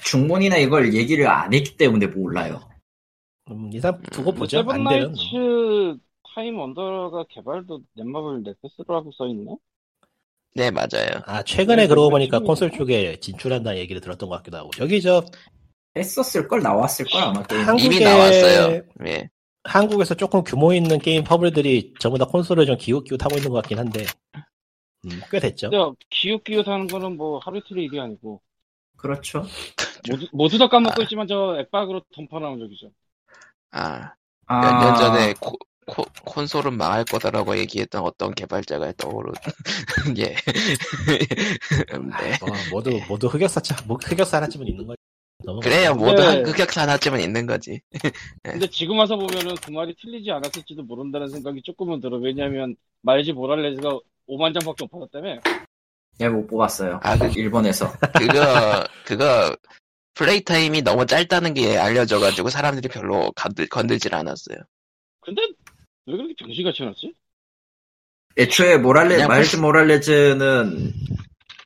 [0.05, 2.61] 중문이나 이걸 얘기를 안 했기 때문에 몰라요.
[3.49, 4.63] 음 이상 두고 음, 보죠.
[4.67, 5.23] 안 되면 뭐.
[5.23, 5.99] 세븐나이츠
[6.35, 9.57] 타임 원더러가 개발도 넷마블 넥서스로 하고 써있네?
[10.53, 11.21] 네, 맞아요.
[11.25, 12.45] 아 최근에 네, 그러고 네, 보니까 네.
[12.45, 15.23] 콘솔 쪽에 진출한다는 얘기를 들었던 것 같기도 하고 여기 저
[15.97, 17.61] 했었을 걸 나왔을 걸 아마 게임.
[17.67, 18.81] 한국에 이미 나왔어요.
[19.07, 19.29] 예.
[19.63, 23.79] 한국에서 조금 규모 있는 게임 퍼블들이 전부 다 콘솔을 좀 기웃기웃 하고 있는 것 같긴
[23.79, 24.05] 한데
[25.05, 25.69] 음, 꽤 됐죠.
[25.69, 25.77] 근데
[26.09, 28.41] 기웃기웃 하는 거는 뭐 하루 이틀 일이 아니고
[28.97, 29.45] 그렇죠.
[30.09, 31.03] 모두, 모두 다 까먹고 아.
[31.03, 32.91] 있지만 저 앱박으로 던파나온 적이죠.
[33.71, 34.13] 아,
[34.47, 39.35] 아, 몇 년 전에 고- 코- 콘솔은 망할 거다라고 얘기했던 어떤 개발자가 떠오르는
[40.15, 41.97] 게 네.
[42.41, 44.97] 뭐, 모두 모두 흑역사 차 뭐, 흑역사 하나쯤은 있는 거지.
[45.61, 45.93] 그래요.
[45.93, 46.27] 모두 네.
[46.27, 47.79] 한 흑역사 하나쯤은 있는 거지
[48.41, 52.17] 근데 지금 와서 보면은 그 말이 틀리지 않았을지도 모른다는 생각이 조금은 들어.
[52.17, 55.39] 왜냐면 마일즈 모랄레즈가 5만 장밖에 못 받았다며.
[56.21, 56.99] 예, 못 뽑았어요.
[57.03, 57.91] 아, 그- 일본에서.
[58.17, 59.55] 그거 그거
[60.15, 64.57] play time이 너무 짧다는 게 알려져가지고 사람들이 별로 건들, 건들질 않았어요
[65.19, 65.41] 근데
[66.05, 67.13] 왜 그렇게 병신같이 해놨지?
[68.37, 70.93] 애초에 모랄레, 마일즈 모랄레즈는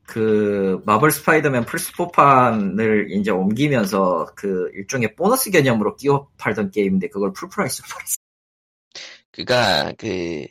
[0.05, 7.53] 그 마블 스파이더맨 플스4판을 이제 옮기면서 그 일종의 보너스 개념으로 끼워 팔던 게임인데 그걸 full
[7.53, 8.17] price로 팔았어.
[9.31, 10.47] 그니까 그이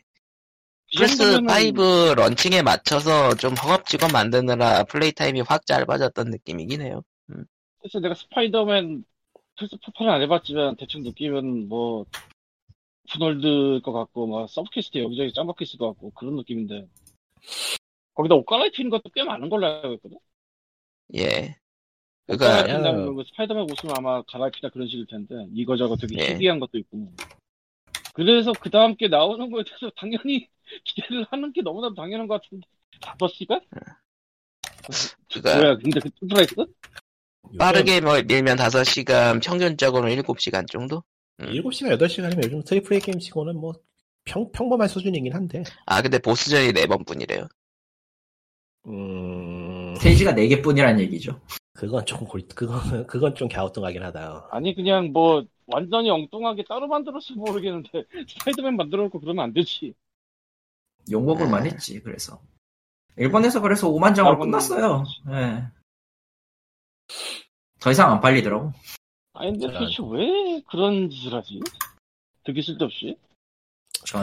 [0.96, 7.02] 플스 정도면은 5 launching에 맞춰서 좀 허겁지겁 만드느라 play time이 확 짧아졌던 느낌이긴 해요
[7.80, 9.04] 그래서 내가 스파이더맨
[9.58, 12.06] 플스 4판은 안 해봤지만 대충 느낌은 뭐
[13.10, 16.86] open world 것 같고 막 sub quest 여기저기 짱박혀 있을 것 같고 그런 느낌인데
[18.14, 20.18] 거기다 옷 갈아입히는 것도 꽤 많은 걸로 알고 있거든?
[21.14, 21.56] 예
[22.26, 23.04] 갈아입힌다는 야.
[23.06, 26.34] 건 스파이더맨 옷을 아마 갈아입히다 그런 식일 텐데 이거저거 되게 예.
[26.34, 27.10] 희귀한 것도 있고
[28.12, 30.48] 그래서 그 다음 게 나오는 거에 대해서 당연히
[30.84, 32.66] 기대를 하는 게 너무나도 당연한 것 같은데
[33.00, 33.62] 5시간?
[35.32, 36.54] 그니까 뭐야 근데 그 price?
[37.58, 41.04] 빠르게 뭐 밀면 5시간 평균적으로 7시간 정도?
[41.38, 43.74] 7시간, 8시간이면 요즘 triple A 게임 치고는 뭐
[44.24, 45.62] 평, 평범한 수준이긴 한데.
[45.86, 47.46] 아 근데 보스전이 4번 뿐이래요
[48.86, 51.40] 음, 스테이지가 4개 뿐이란 얘기죠.
[51.74, 54.48] 그건 좀 골, 그건, 그건 좀 갸우뚱하긴 하다.
[54.50, 59.94] 아니 그냥 뭐 완전히 엉뚱하게 따로 만들었어 모르겠는데 스파이더맨 만들어 놓고 그러면 안 되지
[61.10, 61.70] 욕먹을만 네.
[61.70, 62.40] 했지, 그래서.
[63.16, 65.04] 일본에서 그래서 5만 장으로 아, 끝났어요.
[65.30, 65.64] 예.
[67.80, 68.72] 더 이상 안 팔리더라고.
[69.38, 71.60] 아니 근데 자, 도대체 왜 그런 짓을 하지?
[72.44, 73.16] 되게 쓸데없이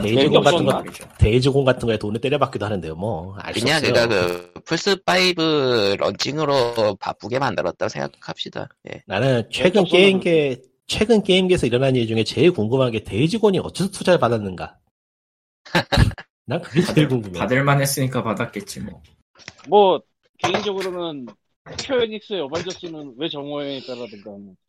[0.04, 0.84] 얘기 같은 거-.
[1.18, 3.34] 데이즈곤 같은 거에 돈을 때려받기도 하는데요, 뭐.
[3.54, 3.80] 그냥.
[3.80, 9.02] 그니까 그 플스 5 launching으로 바쁘게 만들었다고 생각합시다 예.
[9.06, 14.18] 나는 최근 없어서 게임계, 최근 게임계에서 일어난 일 중에 제일 궁금한 게 데이즈곤이 어디서 투자를
[14.18, 14.78] 받았는가?
[16.46, 17.38] 난 그게 제일 궁금해.
[17.38, 19.02] 받을만 했으니까 받았겠지, 뭐.
[19.68, 20.00] 뭐
[20.38, 21.26] 개인적으로는
[21.78, 24.54] 스퀘어에닉스의 어벤져스는 왜 정오했다라든가 뭐.
[24.54, 24.65] 스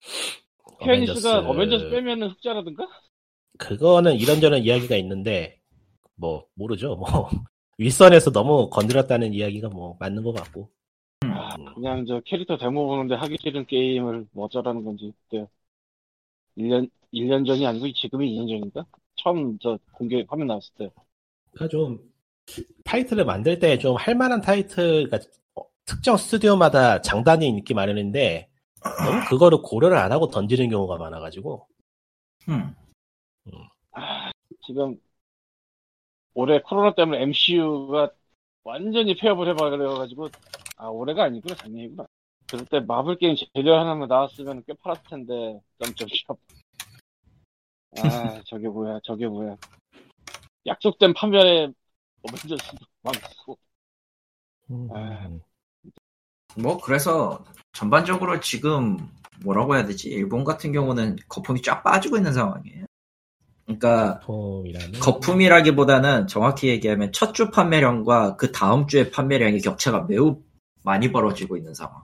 [0.80, 2.88] 퀘어닉스가 어벤져스 빼면은 흑자라든가
[3.58, 5.60] 그거는 이런저런 이야기가 있는데,
[6.16, 6.96] 뭐, 모르죠.
[6.96, 7.06] 뭐,
[7.78, 10.70] 윗선에서 너무 건드렸다는 이야기가 뭐, 맞는 것 같고.
[11.22, 11.74] 아, 음.
[11.74, 15.46] 그냥 저 캐릭터 데모 보는데 하기 싫은 게임을 뭐 어쩌라는 건지 그때
[16.56, 18.86] 1년 1년 전이 아니고 지금이 2년 전인가?
[19.16, 20.90] 처음 저 공개 화면 나왔을 때
[21.52, 21.98] 그러니까 좀,
[22.84, 25.10] 타이틀을 만들 때 좀 할만한 타이틀,
[25.56, 28.49] 어, 특정 스튜디오마다 장단이 있기 마련인데,
[28.82, 31.66] 너무 그거를 고려를 안 하고 던지는 경우가 많아가지고,
[32.48, 32.74] 음.
[33.92, 34.30] 아,
[34.66, 34.98] 지금
[36.34, 38.10] 올해 코로나 때문에 MCU가
[38.62, 40.28] 완전히 폐업을 해버려가지고
[40.76, 42.06] 아 올해가 아니구나 작년이구나.
[42.48, 46.36] 그럴 때 마블 게임 재료 하나만 나왔으면 꽤 팔았을 텐데 점점점.
[47.98, 49.56] 아 저게 뭐야 저게 뭐야.
[50.66, 51.72] 약속된 판별에
[52.22, 53.58] 어벤져스도 많고.
[54.70, 55.28] 음, 아.
[56.56, 58.98] 뭐, 그래서 전반적으로 지금
[59.42, 60.08] 뭐라고 해야 되지?
[60.10, 62.84] 일본 같은 경우는 거품이 쫙 빠지고 있는 상황이에요.
[63.66, 64.98] 그러니까 폼이라는.
[65.00, 70.42] 거품이라기보다는 정확히 얘기하면 첫 주 판매량과 그 다음 주의 판매량의 격차가 매우
[70.82, 72.02] 많이 벌어지고 있는 상황.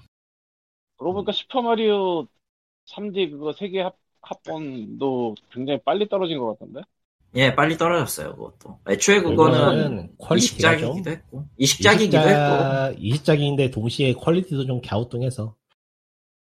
[0.96, 2.26] 그러고 보니까 슈퍼마리오
[2.86, 6.80] 3D 그거 세 개 합, 합본도 굉장히 빨리 떨어진 것 같던데
[7.34, 8.80] 예, 빨리 떨어졌어요, 그것도.
[8.88, 15.54] 애초에 그거는 이식작이기도 했고, 이식작이기도 했고, 이식작, 이식작인데 동시에 quality도 좀 갸우뚱해서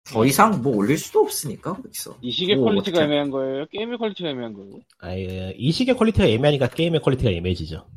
[0.04, 2.18] 더 이상 뭐 올릴 수도 없으니까, 거기서.
[2.20, 3.02] 이식의 오, quality가.
[3.04, 3.66] 애매한 거예요?
[3.66, 4.74] 게임의 quality가 애매한 거예요?
[4.98, 7.88] 아 예 이식의 quality가 애매하니까 게임의 quality가 애매해지죠.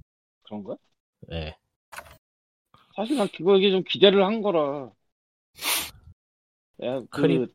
[0.44, 0.78] 그런 거야?
[1.34, 1.56] 예.
[2.96, 4.90] 사실 난 그거에 좀 기대를 한 거라.
[6.84, 7.48] 야, 그, 크리-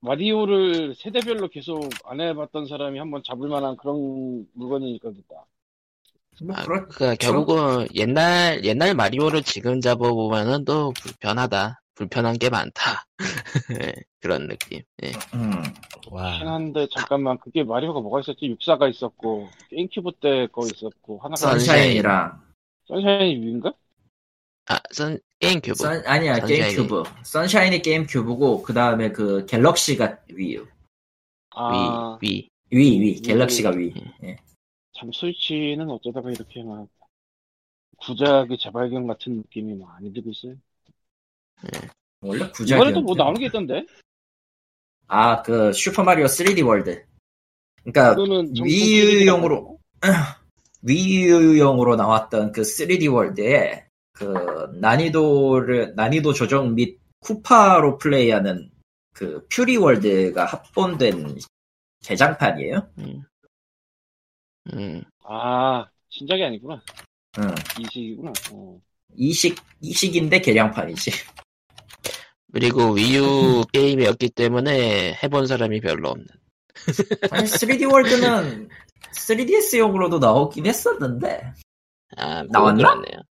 [0.00, 5.44] 마리오를 세대별로 계속 안 해봤던 사람이 한번 잡을 만한 그런 물건이니까 그다.
[6.42, 13.06] 뭐, 아, 그렇, 그니까 결국은 옛날 옛날 마리오를 지금 잡아보면은 또 불편하다 불편한 게 많다
[13.80, 15.10] 예, 그런 느낌 예.
[15.34, 15.50] 음,
[16.12, 16.38] 와.
[16.38, 18.46] 한데 잠깐만 그게 마리오가 뭐가 있었지?
[18.46, 22.40] 육사가 있었고 게임큐브 때 거 있었고 하나가 선샤인이랑,
[22.86, 23.72] 선샤인 위인가?
[24.66, 26.74] 아 선, 게임 큐브 선, 아니야, 선샤인이.
[26.74, 27.02] 게임 큐브.
[27.22, 30.66] 선샤인이 게임 큐브고, 그 다음에 그 갤럭시가 위유.
[31.50, 32.48] 아, 위, 위.
[32.70, 33.94] 위, 위, 갤럭시가 위.
[34.92, 36.88] 참 스위치는 어쩌다가 이렇게 막
[37.98, 40.54] 구작의 재발견 같은 느낌이 많이 들고 있어요.
[42.20, 43.86] 원래 구작이 이번에도 뭐 나오는 게 있던데?
[45.06, 47.04] 아, 그 슈퍼마리오 3D 월드.
[47.84, 49.78] 그러니까 이거는 좀 위유용으로
[50.82, 53.87] 위유용으로 나왔던 그 3D 월드에
[54.18, 58.68] 그 난이도를 난이도 조정 및 쿠파로 플레이하는
[59.14, 61.38] 그 퓨리 월드가 합본된
[62.02, 62.88] 개장판이에요.
[62.98, 63.22] 음.
[64.72, 65.04] 음.
[65.24, 66.82] 아 신작이 아니구나.
[67.38, 67.54] 응.
[67.80, 68.32] 이식이구나.
[68.52, 68.80] 어.
[69.14, 71.12] 이식 이식인데 개량판이지.
[72.52, 76.26] 그리고 위유 게임이었기 때문에 해본 사람이 별로 없는.
[77.30, 78.68] 아니 3D 월드는
[79.12, 81.52] 3DS용으로도 나오긴 했었는데.
[82.16, 82.94] 아, 나왔나?
[82.94, 83.27] 그렇네요.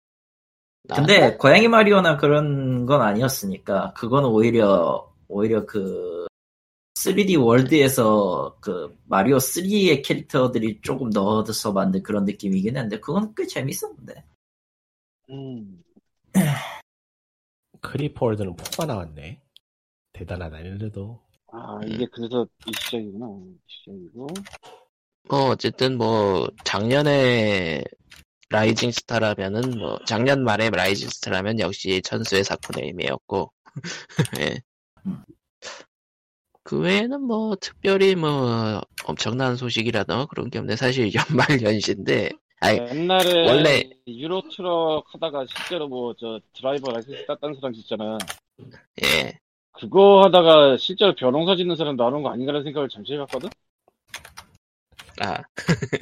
[0.89, 6.27] 근데 고양이 마리오나 그런 건 아니었으니까 그건 오히려 오히려 그
[6.95, 14.23] 3D 월드에서 그 마리오 3의 캐릭터들이 조금 넣어서 만든 그런 느낌이긴 한데 그건 꽤 재밌었는데.
[15.29, 15.84] 음.
[17.82, 19.41] 크리퍼 월드는 four가 나왔네.
[20.13, 21.19] 대단하다, 얘네들도.
[21.51, 23.26] 아 이게 그래서 이식작이구나.
[23.28, 24.28] 이식작이고.
[25.29, 27.84] 뭐 어쨌든 뭐 작년에
[28.53, 33.51] rising star라면은 뭐 작년 말에 rising star라면 역시 천수의 사쿠나히메였고
[34.39, 34.62] 예.
[35.08, 35.24] 음.
[36.64, 42.30] 그 외에는 뭐 특별히 뭐 엄청난 소식이라던가 그런 게 없네 사실 연말 연시인데
[42.62, 48.18] 아니 옛날에 원래- 유로 트럭 하다가 실제로 뭐 저 driver license 땄다는 사람 있잖아.
[49.04, 49.38] 예
[49.74, 53.49] 그거 하다가 실제로 벼농사 짓는 사람 나오는 거 아닌가라는 생각을 잠시 해봤거든?
[55.22, 55.38] 아,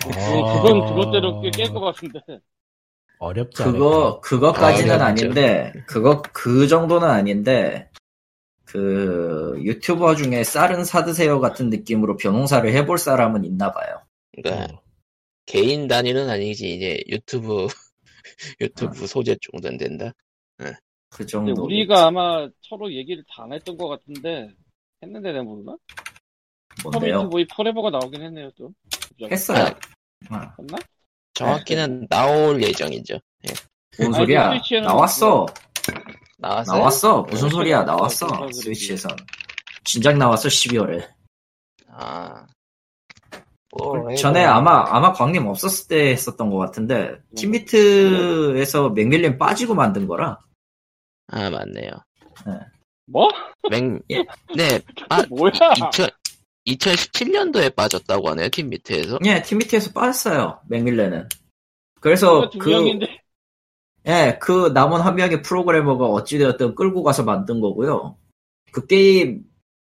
[0.06, 2.20] 어, 그건 그것대로 꽤깰것 같은데.
[3.20, 3.80] 어렵지 않을까?
[3.80, 7.90] 그거 그거까지는 아, 아닌데 그거 그 정도는 아닌데
[8.66, 14.02] 그 유튜버 중에 쌀은 사드세요 같은 느낌으로 벼농사를 해볼 사람은 있나 봐요.
[14.34, 14.78] 그러니까 음.
[15.46, 17.68] 개인 단위는 아니지 이제 유튜브
[18.62, 20.14] 유튜브 소재 정도는 된다
[21.10, 21.66] 그 정도.
[21.66, 24.50] 우리가 아마 서로 얘기를 다 안 했던 것 같은데
[25.04, 25.76] 했는데 내가 모르나?
[26.84, 27.30] 뭔데요?
[27.30, 28.72] 보이 포레버가 나오긴 했네요 또.
[29.30, 29.66] 했어요.
[30.30, 30.78] 아, 어, 했나?
[31.34, 33.20] 정확히는 나올 예정이죠
[34.00, 34.50] 뭔 아니, 소리야?
[34.52, 35.46] 스위치에는 나왔어.
[36.38, 36.78] 나왔어요?
[36.78, 37.22] 나왔어.
[37.24, 37.84] 무슨 네, 소리야?
[37.84, 38.26] 나왔어.
[38.26, 38.40] 나왔어.
[38.42, 38.62] 나왔어.
[38.62, 39.12] 스위치에선.
[39.84, 41.08] 진작 나왔어 12월에.
[41.90, 42.46] 아
[43.72, 50.08] 뭐, 전에 뭐, 아마 아마 광님 없었을 때 했었던 것 같은데 팀비트에서 맥밀린 빠지고 만든
[50.08, 50.40] 거라.
[51.28, 51.92] 아 맞네요
[53.08, 53.30] 뭐?
[53.70, 54.24] 맥, 예.
[54.56, 55.52] 네, 아, 뭐야?
[55.76, 56.10] 2000,
[56.68, 59.20] 2017년도에 빠졌다고 하네요, 팀 밑에서.
[59.26, 60.60] 예, 팀비트에서 빠졌어요.
[60.68, 61.28] 맥밀렌은.
[62.00, 63.08] 그래서 두그 명인데.
[64.08, 68.18] 예, 그 남은 한 명의 프로그래머가 어찌되었든 끌고 가서 만든 거고요.
[68.72, 69.44] 그 게임,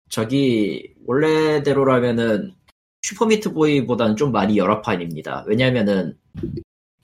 [0.10, 2.54] 저기, 원래대로라면은,
[3.02, 5.46] Super Meat Boy보다는 좀 많이 열화판입니다.
[5.48, 6.18] 왜냐면은,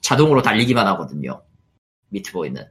[0.00, 1.42] 자동으로 달리기만 하거든요.
[2.10, 2.64] Meat Boy는.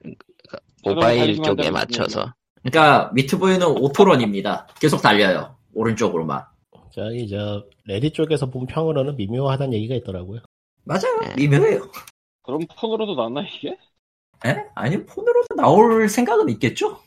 [0.84, 2.34] 모바일 쪽에 맞춰서.
[2.64, 4.68] 그러니까, Meat Boy는 auto-run입니다.
[4.80, 5.58] 계속 달려요.
[5.74, 6.44] 오른쪽으로만.
[6.92, 10.42] 저기, 저, Reddit 쪽에서 본 평으로는 미묘하다는 얘기가 있더라고요.
[10.84, 11.22] 맞아요.
[11.30, 11.36] 예.
[11.36, 11.90] 미묘해요.
[12.44, 13.78] 그럼 폰으로도 나왔나 이게?
[14.46, 14.66] 예?
[14.76, 17.02] 아니, 폰으로도 나올 생각은 있겠죠?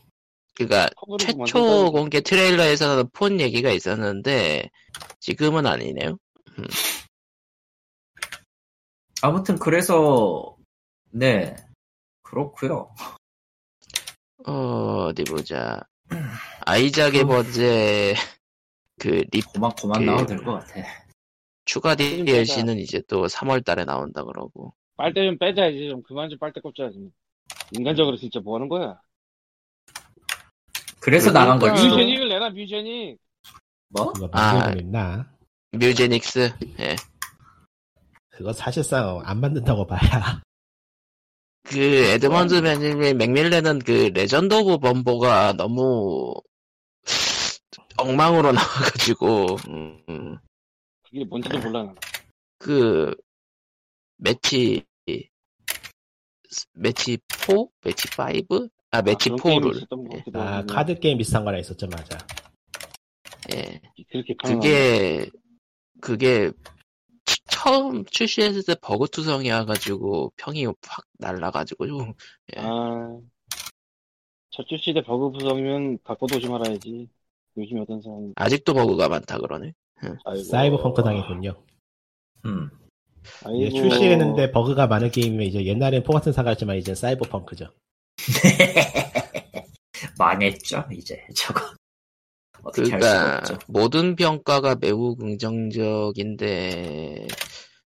[0.55, 4.71] 그니까, 최초 공개 트레일러에서는 폰 얘기가 있었는데,
[5.21, 6.19] 지금은 아니네요.
[9.23, 10.57] 아무튼, 그래서,
[11.11, 11.57] 네.
[12.23, 12.95] 그렇고요
[14.47, 15.81] 어, 어디 보자.
[16.65, 18.15] 아이작 의 번째,
[19.03, 20.81] 그, 립, 고만, 고만 그- 나와도 될 것 같아.
[21.65, 24.75] 추가 DLC는 이제 또 3월 달에 나온다 그러고.
[24.97, 27.11] 빨대 좀 빼자야지 좀 그만 좀 빨대 꼽자 좀.
[27.73, 29.01] 인간적으로 진짜 뭐 하는 거야?
[31.01, 31.97] 그래서 나간 그러니까 걸지도.
[31.97, 33.19] Mewgenics를 내놔 Mewgenics.
[33.89, 34.13] 뭐?
[34.13, 34.71] 그거 아.
[34.73, 35.29] 있나?
[35.73, 36.97] Mewgenics, 예.
[38.31, 40.41] 그거 사실상 안 만든다고 봐야.
[41.65, 46.35] 그, 에드먼드 맥밀- 맥밀렌은 그, Legend of Bum-bo가 너무,
[47.97, 50.39] 엉망으로 나와가지고, 음, 음.
[51.03, 51.95] 그게 뭔지도 몰라 나.
[52.59, 53.15] 그
[54.17, 54.85] match
[56.75, 57.55] match 4?
[57.83, 58.09] 매치
[58.49, 58.69] 5?
[58.91, 60.19] 아 매치 그런 게임이 4를 있었던 것 예.
[60.19, 60.63] 같기도 아.
[60.67, 62.19] 카드 게임 비슷한 거나 있었죠, 맞아.
[63.55, 63.81] 예.
[64.11, 65.31] 그렇게 그게
[66.01, 66.53] 그게
[67.25, 70.77] 치- 처음 출시했을 때 버그 투성이 와가지고 평이 확
[71.19, 72.15] 날라가지고 좀
[72.57, 73.19] 아,
[74.51, 77.09] 저 출시 때 버그 투성이면 갖고도 오지 말아야지.
[77.57, 78.33] 요즘 어떤 상황?
[78.37, 79.73] 아직도 버그가 많다 그러네.
[80.25, 80.45] 아이고.
[80.45, 81.55] 사이버펑크 당했군요.
[82.47, 82.71] 음.
[83.45, 83.71] 아이고.
[83.71, 87.69] 출시했는데 버그가 많은 게임이면 이제 옛날엔 포 같은 사과지만 이제 사이버펑크죠.
[90.19, 91.61] 망했죠, 이제, 저거.
[92.63, 93.43] 어떻게 그러니까.
[93.67, 96.47] 모든 평가가 매우 긍정적인데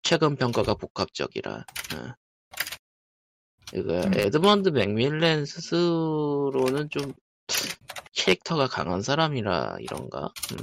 [0.03, 1.55] 최근 평가가 복합적이라.
[1.55, 2.15] 어.
[3.71, 4.11] 그 음.
[4.15, 7.13] 에드먼드 맥밀렌 스스로는 좀
[8.23, 10.33] 캐릭터가 강한 사람이라 이런가.
[10.53, 10.59] 음.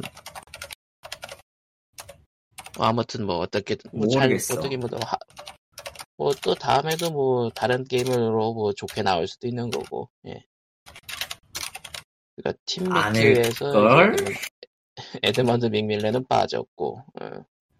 [2.78, 4.56] 뭐 아무튼 뭐 어떻게든 뭐 잘, 모르겠어.
[4.60, 4.97] 어떻게 뭐또
[6.18, 10.43] 뭐또 다음에도 뭐 다른 게임으로 뭐 좋게 나올 수도 있는 거고 예.
[12.36, 12.60] 그러니까?
[13.12, 13.41] 이제
[15.24, 17.26] 에드먼드 맥밀렌은 빠졌고 어.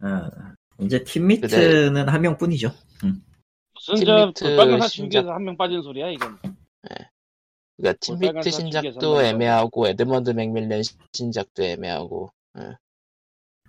[0.06, 0.30] 어,
[0.80, 2.72] 이제 Team Meat는 한 명뿐이죠.
[3.74, 6.40] 무슨 팀저 미트 빨간사 신작- 중계에서 한 명 빠진 소리야 이건.
[7.78, 10.82] 그러니까 빨간 신작도 애매하고 에드먼드 맥밀렌
[11.14, 12.78] 신작도 애매하고 그러니까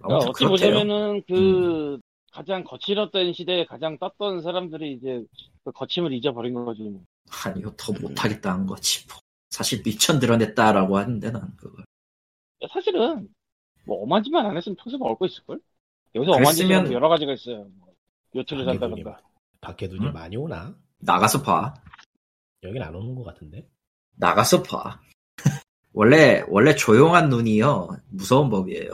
[0.03, 0.49] 아무튼 어찌 그렇대요.
[0.75, 1.99] 보자면은 그
[2.33, 5.25] 가장 거칠었던 시대에 가장 떴던 사람들이 이제
[5.65, 6.83] 그 거침을 잊어버린 거지.
[6.83, 7.03] 뭐.
[7.45, 9.07] 아니요, 더 못하겠다 한 거지.
[9.09, 9.17] 뭐.
[9.51, 11.85] 사실 미천 드러냈다라고 하는데 난 그걸.
[12.63, 13.29] 야, 사실은
[13.87, 15.61] 뭐 짓만 안 했으면 평생 먹을 거 있을 걸?
[16.15, 17.67] 여기서 엄한 그랬으면- 짓은 여러 가지가 있어요.
[17.79, 17.89] 뭐,
[18.35, 18.65] 요트를.
[18.67, 19.03] 눈이,
[19.61, 20.13] 밖에 눈이 응?
[20.13, 20.77] 많이 오나?
[20.99, 21.75] 나가서 봐.
[22.63, 23.67] 여긴 안 오는 것 같은데.
[24.17, 25.01] 나가서 봐.
[25.93, 28.91] 원래 원래 조용한 눈이요 무서운 법이에요.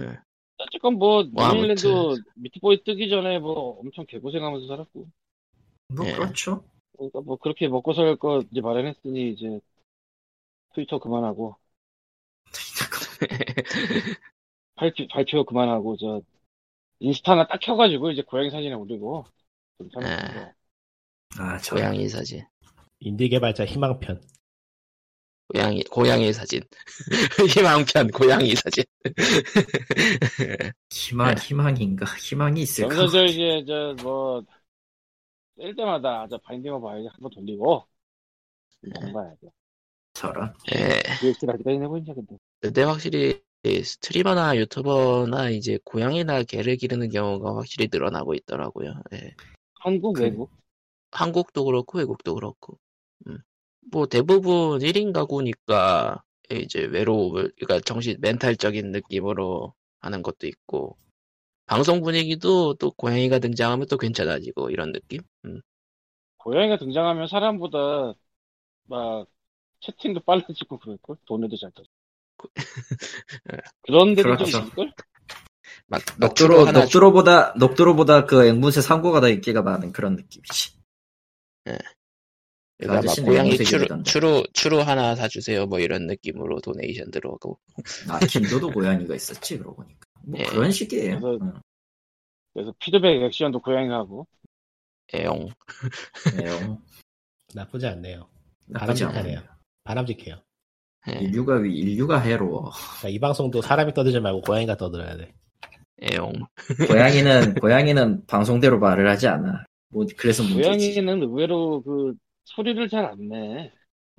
[0.00, 0.18] 예.
[0.58, 5.08] 어쨌건 뭐뭐 뉴질랜드 미트보이 뜨기 전에 뭐 엄청 개고생하면서 살았고
[5.94, 6.12] 뭐 예.
[6.12, 6.64] 그렇죠.
[6.96, 9.60] 그러니까 뭐 그렇게 먹고 살 거 이제 마련했으니 이제
[10.74, 11.56] 트위터 그만하고
[14.74, 16.20] 발표, 발표 그만하고 저
[17.00, 19.26] 인스타 하나 딱 켜가지고 이제 고양이 사진에 올리고
[19.96, 20.08] 아.
[20.28, 20.54] 거죠.
[21.38, 22.44] 아, 저 고양이 사진
[23.00, 24.22] 인디 개발자 희망편.
[25.48, 26.60] 고양이 고양이 사진
[27.56, 28.84] 희망편 고양이 사진
[30.90, 31.40] 희망 네.
[31.42, 33.06] 희망인가 희망이 있을까?
[33.08, 34.44] 저 이제 저뭐
[35.56, 37.86] 쉴 때마다 저 Binding of Isaac 한번 돌리고
[38.82, 39.52] 좀 봐야죠.
[40.14, 40.52] 저런.
[40.74, 41.00] 예.
[41.10, 42.36] 아직 해내고 있냐 근데.
[42.60, 48.94] 근데 확실히 스트리머나 유튜버나 이제 고양이나 개를 기르는 경우가 확실히 늘어나고 있더라고요.
[49.12, 49.34] 예.
[49.80, 50.50] 한국 그- 외국
[51.12, 52.78] 한국도 그렇고 외국도 그렇고.
[53.28, 53.38] 음.
[53.90, 60.96] 뭐 대부분 1인 가구니까 이제 외로움을 그러니까 정신 멘탈적인 느낌으로 하는 것도 있고
[61.66, 65.20] 방송 분위기도 또 고양이가 등장하면 또 괜찮아지고 이런 느낌?
[65.44, 65.60] 음.
[66.38, 68.14] 고양이가 등장하면 사람보다
[68.84, 69.26] 막
[69.80, 71.82] 채팅도 빨라지고 그럴걸 돈에도 잘 떠.
[73.82, 74.46] 그런 데도 좀.
[74.46, 74.92] 있을걸?
[75.88, 80.76] 막 녹두로 뭐 하나 녹두로보다 녹두로보다 그 앵무새 상고가 더 인기가 많은 그런 느낌이지.
[81.64, 81.78] 그러
[82.80, 84.02] 니까 막 아저씨는 고양이 추루.
[84.04, 85.66] 추루, 추루 하나 사주세요.
[85.66, 87.58] 뭐 이런 느낌으로 도네이션 들어오고.
[88.08, 90.00] 아 김도도 고양이가 있었지 그러고 보니까.
[90.24, 90.44] 뭐 예.
[90.44, 91.20] 그런 식이에요.
[91.20, 91.52] 그래서- 응.
[92.54, 94.26] 그래서 피드백 액션도 고양이가 하고
[95.14, 95.48] 애용.
[96.36, 96.76] 네,
[97.54, 98.28] 나쁘지 않네요.
[98.66, 99.38] 나쁘지 바람직하네요.
[99.38, 99.48] 않아요.
[99.84, 100.42] 바람직해요.
[101.08, 102.70] 예, 인류가 위- 인류가 해로워.
[102.98, 105.32] 그러니까 이 방송도 사람이 떠들지 말고 고양이가 떠들어야 돼.
[106.02, 106.32] 애용.
[106.88, 109.64] 고양이는 고양이는 방송대로 말을 하지 않아.
[109.90, 110.62] 뭐 그래서 문제지.
[110.62, 112.14] 고양이는 의외로 그
[112.46, 113.72] 소리를 잘 안 내.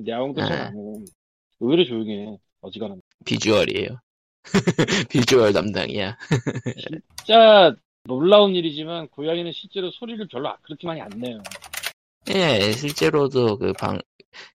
[0.07, 0.65] 야옹도 잘 아.
[0.67, 1.05] 안 해.
[1.59, 2.37] 의외로 조용해.
[2.61, 3.01] 어지간하면.
[3.25, 3.87] 비주얼이에요.
[5.09, 6.17] 비주얼 담당이야.
[7.17, 11.41] 진짜 놀라운 일이지만 고양이는 실제로 소리를 별로 그렇게 많이 안 내요.
[12.29, 13.97] 예, 실제로도 그 방,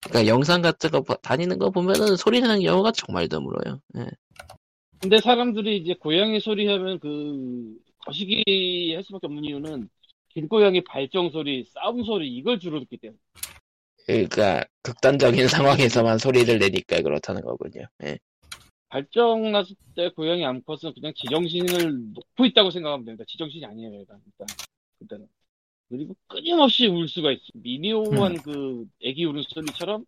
[0.03, 3.81] 그러니까 영상 같은 거 봐- 다니는 거 보면은 소리 나는 경우가 정말 드물어요.
[3.99, 4.07] 예.
[5.01, 9.89] 근데 사람들이 이제 고양이 소리 하면 그 거시기 할 수밖에 없는 이유는
[10.29, 13.19] 길고양이 발정 소리, 싸움 소리 이걸 주로 듣기 때문에.
[14.13, 17.87] 그러니까 극단적인 상황에서만 소리를 내니까 그렇다는 거군요.
[18.05, 18.19] 예.
[18.89, 23.25] 발정 났을 때 고양이 암컷은 그냥 지정신을 놓고 있다고 생각하면 됩니다.
[23.29, 24.21] 지정신이 아니에요, 일단.
[24.27, 24.47] 일단.
[24.99, 25.29] 그때는.
[25.91, 27.43] 그리고 끊임없이 울 수가 있어.
[27.55, 30.07] 미니오한 그 애기 우는 소리처럼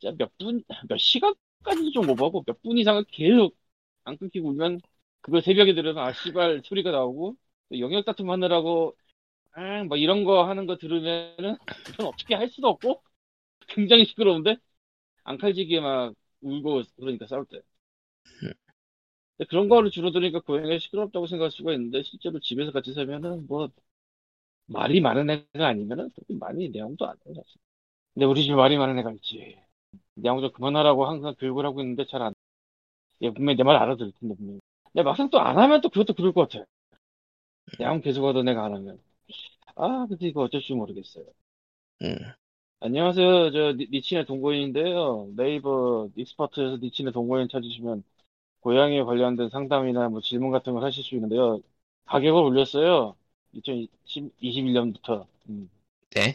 [0.00, 3.56] 진짜 몇 분, 몇 시간까지도 좀 오버하고 몇 분 이상을 계속
[4.04, 4.80] 안 끊기고 울면
[5.22, 7.36] 그걸 새벽에 들으면 아, 씨발 소리가 나오고
[7.70, 8.96] 또 영역 다툼 하느라고
[9.52, 11.56] 아, 뭐 이런 거 하는 거 들으면은
[11.86, 13.02] 그건 어떻게 할 수도 없고
[13.68, 14.56] 굉장히 시끄러운데
[15.24, 17.62] 앙칼지게 막 울고 그러니까 싸울 때.
[19.48, 23.68] 그런 거를 들으니까 고양이가 시끄럽다고 생각할 수가 있는데 실제로 집에서 같이 살면은 뭐
[24.66, 27.42] 말이 많은 애가 아니면은 많이 내용도 안 해요.
[28.14, 29.58] 근데 우리 집에 말이 많은 애가 있지.
[30.16, 32.34] 내용 좀 그만하라고 항상 교육을 하고 있는데 잘 안.
[33.22, 34.60] 얘 분명히 내 말 알아들을 텐데 분명히.
[34.92, 36.64] 근데 막상 또 안 하면 또 그것도 그럴 것 같아.
[37.78, 39.02] 내용 계속 하던 애가 안 하면.
[39.76, 41.26] 아 근데 이거 어쩔 줄 모르겠어요.
[42.02, 42.34] 음.
[42.80, 43.50] 안녕하세요.
[43.52, 45.28] 저 니- 니친의 동거인인데요.
[45.36, 48.02] 네이버 익스퍼트에서 니친의 동거인 찾으시면
[48.60, 51.60] 고양이에 관련된 상담이나 뭐 질문 같은 걸 하실 수 있는데요.
[52.06, 53.14] 가격을 올렸어요.
[53.54, 55.26] 2021년부터.
[55.50, 55.68] 음.
[56.14, 56.34] 네.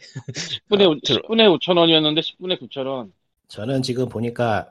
[0.69, 3.13] 10분에, 아, 들어- 10분에 5천 원이었는데 10분에 9천 원.
[3.47, 4.69] 저는 지금 보니까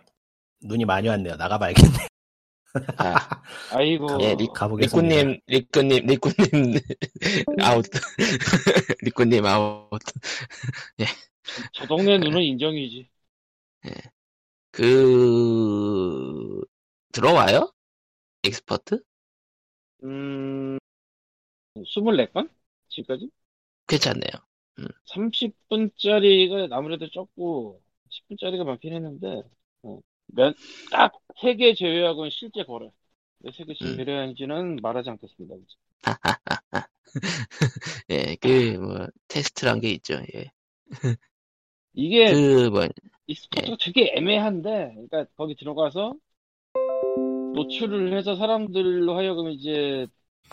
[0.63, 1.35] 눈이 많이 왔네요.
[1.37, 2.07] 나가봐야겠네.
[2.99, 3.15] 아,
[3.73, 4.19] 아이고.
[4.21, 5.15] 예, 리, 가보겠습니다.
[5.23, 6.75] 리꾸님, 리꾸님, 리꾸님,
[7.63, 7.85] 아웃.
[9.03, 10.01] 리꾸님 아웃.
[11.73, 13.09] 저 동네 눈은 인정이지.
[14.73, 16.61] 그,
[17.13, 17.73] 들어와요?
[18.45, 19.03] Expert?
[20.05, 20.79] 음,
[21.85, 22.49] 24건?
[22.89, 23.31] 지금까지?
[23.87, 24.33] 괜찮네요.
[25.07, 29.43] 30분짜리가 아무래도 적고 10분짜리가 많긴 했는데
[29.83, 30.55] 어, 몇,
[30.91, 32.91] 딱 3개 제외하고는 실제 거래.
[33.41, 33.97] 왜 3개 음.
[33.97, 35.55] 제외하는지는 말하지 않겠습니다.
[38.11, 40.15] 예, 그, 뭐, 테스트란 게 있죠.
[40.35, 40.51] 예.
[41.95, 42.87] 이게 그, 뭐,
[43.27, 46.15] 익스포트가 되게 애매한데, 그러니까 거기 들어가서
[47.55, 50.07] 노출을 해서 사람들로 하여금 이제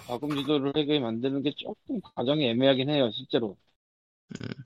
[0.08, 3.58] 과금 유도를 하게 만드는 게 조금 과정이 애매하긴 해요, 실제로.
[4.42, 4.64] 음.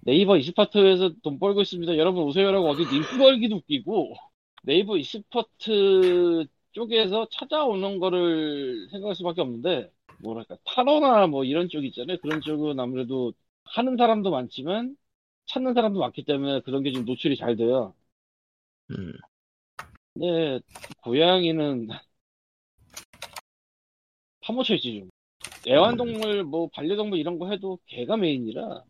[0.00, 1.96] 네이버 Expert에서 돈 벌고 있습니다.
[1.96, 4.14] 여러분 오세요라고 어디 링크 걸기도 웃기고,
[4.64, 12.18] 네이버 Expert 쪽에서 찾아오는 거를 생각할 수밖에 없는데, 뭐랄까, 타로나 뭐 이런 쪽 있잖아요.
[12.22, 13.32] 그런 쪽은 아무래도
[13.64, 14.96] 하는 사람도 많지만,
[15.46, 17.94] 찾는 사람도 많기 때문에 그런 게 좀 노출이 잘 돼요.
[18.90, 19.12] 음,
[20.14, 20.60] 근데
[21.02, 21.88] 고양이는
[24.40, 25.10] 파묻혀 있지 좀.
[25.68, 28.84] 애완동물 뭐 반려동물 이런 거 해도 개가 메인이라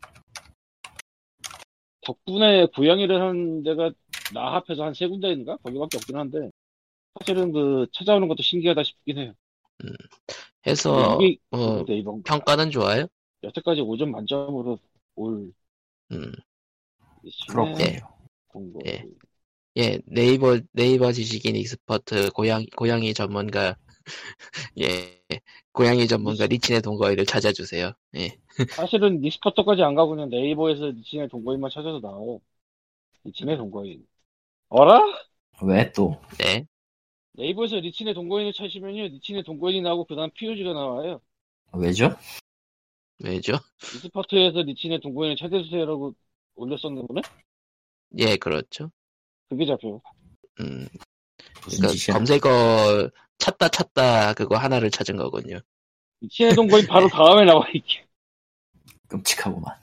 [2.02, 3.90] 덕분에 고양이를 하는 데가
[4.34, 6.50] 나 앞에서 한 세 군데인가 거기밖에 없긴 한데
[7.20, 9.34] 사실은 그 찾아오는 것도 신기하다 싶긴 해요.
[10.66, 13.06] 해서, 이게 뭐, 네이버 평가는 좋아요?
[13.42, 14.78] 여태까지 5점 만점으로
[15.16, 15.52] all
[16.12, 16.32] 음,
[17.48, 18.00] 그렇군요.
[18.48, 18.82] 공고.
[18.86, 19.04] 예.
[19.78, 23.76] 예, 네이버, 네이버 지식인 Expert 고양이, 고양이 전문가,
[24.80, 25.22] 예,
[25.72, 27.92] 고양이 전문가 리친의 동거위를 찾아주세요.
[28.16, 28.38] 예,
[28.70, 32.40] 사실은 니스퍼터까지 안 가고 그냥 네이버에서 니친의 동거인만 찾아도 나와요.
[33.26, 34.06] 니친의 동거인.
[34.70, 35.00] 어라?
[35.62, 36.20] 왜 또?
[36.38, 36.66] 네.
[37.32, 41.20] 네이버에서 니친의 동거인을 찾으면요, 니친의 동거인이 나오고 그 다음 POG가 나와요.
[41.72, 42.14] 왜죠?
[43.20, 43.52] 왜죠?
[43.94, 46.14] 이스퍼트에서 니친의 동거인을 찾아주세요라고
[46.56, 47.20] 올렸었는데
[48.18, 48.90] 예, 그렇죠.
[49.48, 50.00] 그게 잡혀요.
[50.60, 50.86] 음,
[51.62, 52.12] 그러니까?
[52.12, 55.58] 검색어 찾다 찾다 그거 하나를 찾은 거군요.
[56.22, 58.04] 니친의 동거인 바로 다음에 나와 있게.
[59.08, 59.74] 끔찍하구만.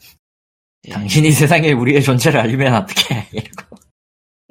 [0.88, 0.92] 예.
[0.92, 3.30] 당신이 세상에 우리의 존재를 알리면 어떡해.
[3.34, 3.78] 이러고.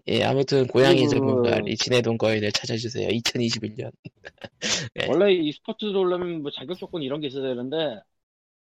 [0.09, 3.09] 예, 아무튼 고양이 그리고- 전문가 리친의 동거인을 찾아주세요.
[3.09, 3.91] 2021년.
[4.95, 5.07] 네.
[5.09, 8.01] 원래 이 스포츠로 오려면 뭐 자격 조건 이런 게 있어야 되는데,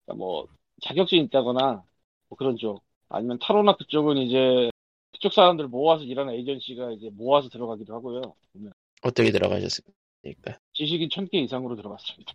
[0.06, 0.48] 그러니까 뭐
[0.82, 1.84] 자격증 있다거나
[2.30, 4.70] 뭐 그런 쪽, 아니면 타로나 그쪽은 이제
[5.14, 8.22] 그쪽 사람들 모아서 일하는 에이전시가 이제 모아서 들어가기도 하고요.
[8.54, 8.72] 보면
[9.02, 10.60] 어떻게 들어가셨습니까?
[10.74, 12.34] 지식인 1000개 이상으로 들어갔습니다.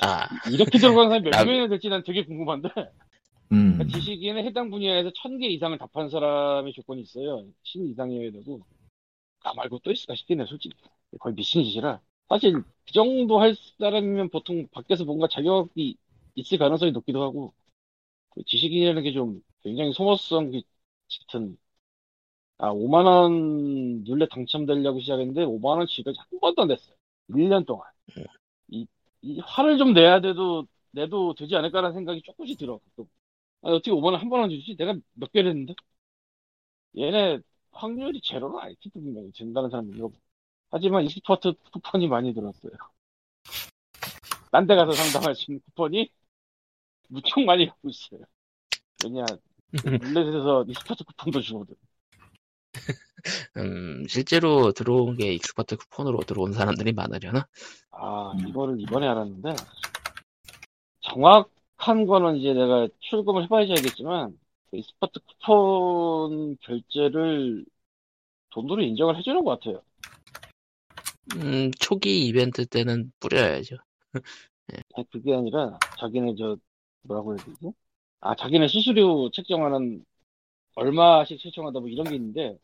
[0.00, 2.68] 아, 이렇게 들어가는 사람이 몇 나- 명이나 될지 난 되게 궁금한데,
[3.52, 3.74] 음.
[3.74, 7.44] 그러니까 지식인은 해당 분야에서 1000개 이상을 답한 사람의 조건이 있어요.
[7.62, 8.60] 신 이상이어야 되고.
[9.44, 10.74] 나 말고 또 있을까 싶긴 해, 솔직히.
[11.20, 12.00] 거의 미친 짓이라.
[12.28, 15.96] 사실, 그 정도 할 사람이면 보통 밖에서 뭔가 자격이
[16.40, 17.54] 있을 가능성이 높기도 하고,
[18.30, 20.52] 그 지식인이라는 게 좀 굉장히 소모성
[21.08, 21.58] 짙은,
[22.58, 26.96] 아, 5만원 룰렛 당첨되려고 시작했는데, 5만원 지금까지 한 번도 안 냈어요.
[27.28, 27.88] 1년 동안.
[28.68, 28.86] 이,
[29.22, 32.80] 이 화를 좀 내야 돼도, 내도 되지 않을까라는 생각이 조금씩 들어.
[33.62, 34.76] 아, 어떻게 5만 원 한 번 안 주지?
[34.76, 35.74] 내가 몇 개를 했는데?
[36.96, 37.38] 얘네
[37.72, 39.30] 확률이 제로는 아니지, 분명히.
[39.32, 40.10] 된다는 사람이 이거.
[40.70, 42.72] 하지만 Expert 쿠폰이 많이 들었어요.
[44.50, 46.10] 딴 데 가서 상담할 수 있는 쿠폰이
[47.08, 48.20] 무척 많이 갖고 있어요.
[49.04, 49.24] 왜냐,
[49.72, 51.74] 룰렛에서 Expert 쿠폰도 주거든.
[53.56, 57.46] 음, 실제로 들어온 게 Expert 쿠폰으로 들어온 사람들이 많으려나?
[57.90, 58.48] 아, 음.
[58.48, 59.54] 이거를 이번에 알았는데,
[61.00, 64.38] 정확한 거는 이제 내가 출금을 해봐야지 알겠지만,
[64.70, 67.64] 그 Expert 쿠폰 결제를
[68.50, 69.82] 돈으로 인정을 해주는 것 같아요.
[71.36, 73.76] 음, 초기 이벤트 때는 뿌려야죠.
[74.94, 76.56] 아니, 그게 아니라 자기네 저
[77.02, 77.72] 뭐라고 해야 되지?
[78.20, 80.04] 아 자기네 수수료 책정하는
[80.76, 82.58] 얼마씩 책정한다 뭐 이런 게 있는데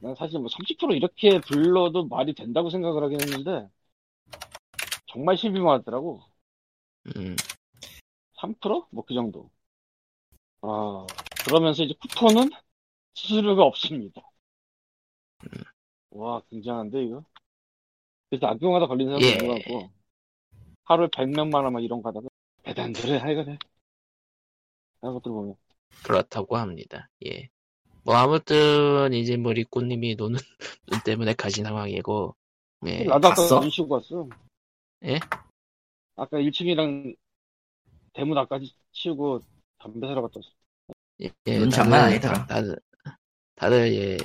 [0.00, 3.68] 난 사실 뭐 30% 이렇게 불러도 말이 된다고 생각을 하긴 했는데
[5.06, 6.20] 정말 실비만 하더라고
[7.16, 7.36] 음,
[8.34, 8.86] 3%?
[8.90, 9.50] 뭐 그 정도
[10.62, 11.06] 아
[11.44, 12.50] 그러면서 이제 쿠폰은
[13.14, 14.22] 수수료가 없습니다
[16.10, 17.24] 와 굉장한데 이거
[18.30, 19.48] 그래서 악용하다 걸린 사람도 예.
[19.58, 19.90] 같고
[20.84, 22.28] 하루에 100명만 원막 이런 거 하다가
[22.74, 23.58] 대단들해 하여간에
[25.00, 25.54] 그런 것들 보면
[26.04, 27.08] 그렇다고 합니다.
[27.26, 27.48] 예.
[28.04, 30.38] 뭐, 아무튼, 이제 뭐, 리꼬님이 노는,
[30.88, 32.34] 눈 때문에 가신 상황이고,
[32.86, 33.04] 예.
[33.04, 33.60] 나도 아까?
[33.60, 34.28] 눈 쉬고 왔어
[35.04, 35.20] 예?
[36.16, 37.14] 아까 1층이랑
[38.12, 39.40] 대문 앞까지 치우고
[39.78, 40.50] 담배 사러 갔다 왔어
[41.22, 42.46] 예, 예, 눈 장난 아니더라.
[42.46, 42.76] 다들,
[43.54, 44.16] 다들, 예,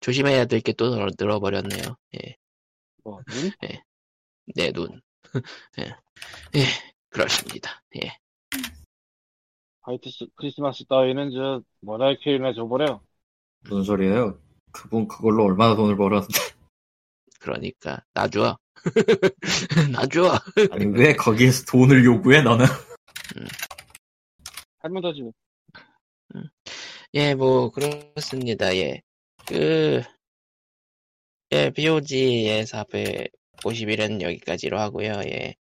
[0.00, 1.96] 조심해야 될 게 또 늘어버렸네요.
[2.16, 2.36] 예,
[3.04, 3.50] 뭐 눈?
[4.54, 5.00] 내 눈.
[5.78, 5.84] 예,
[6.56, 6.64] 예,
[7.10, 7.82] 그렇습니다.
[8.02, 8.16] 예.
[9.82, 13.00] 화이트 스- 크리스마스 따위는 저 머라이어 캐리나 줘버려
[13.60, 14.40] 무슨 소리예요?
[14.72, 16.34] 그분 그걸로 얼마나 돈을 벌었는데.
[17.40, 18.58] 그러니까, 놔줘.
[19.92, 20.38] 놔줘.
[20.72, 22.66] 아니 왜 거기에서 돈을 요구해 너는?
[24.78, 25.22] 할면 더지.
[25.22, 25.32] 뭐.
[27.14, 28.76] 예, 뭐, 그렇습니다.
[28.76, 29.00] 예.
[29.46, 30.02] 그,
[31.52, 35.12] 예, BOG의 451은 여기까지로 하고요.
[35.26, 35.54] 예.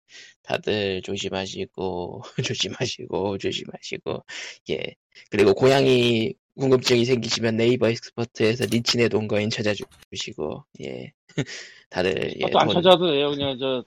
[0.44, 4.26] 다들 조심하시고, 조심하시고, 조심하시고,
[4.72, 4.96] 예.
[5.32, 11.12] 그리고 고양이 궁금증이 생기시면 네이버 엑스퍼트에서 니친의 동거인 찾아주시고, 예.
[11.90, 12.48] 다들, 예.
[12.48, 13.30] 아, 또안 돈- 찾아도 돼요.
[13.32, 13.84] 그냥 저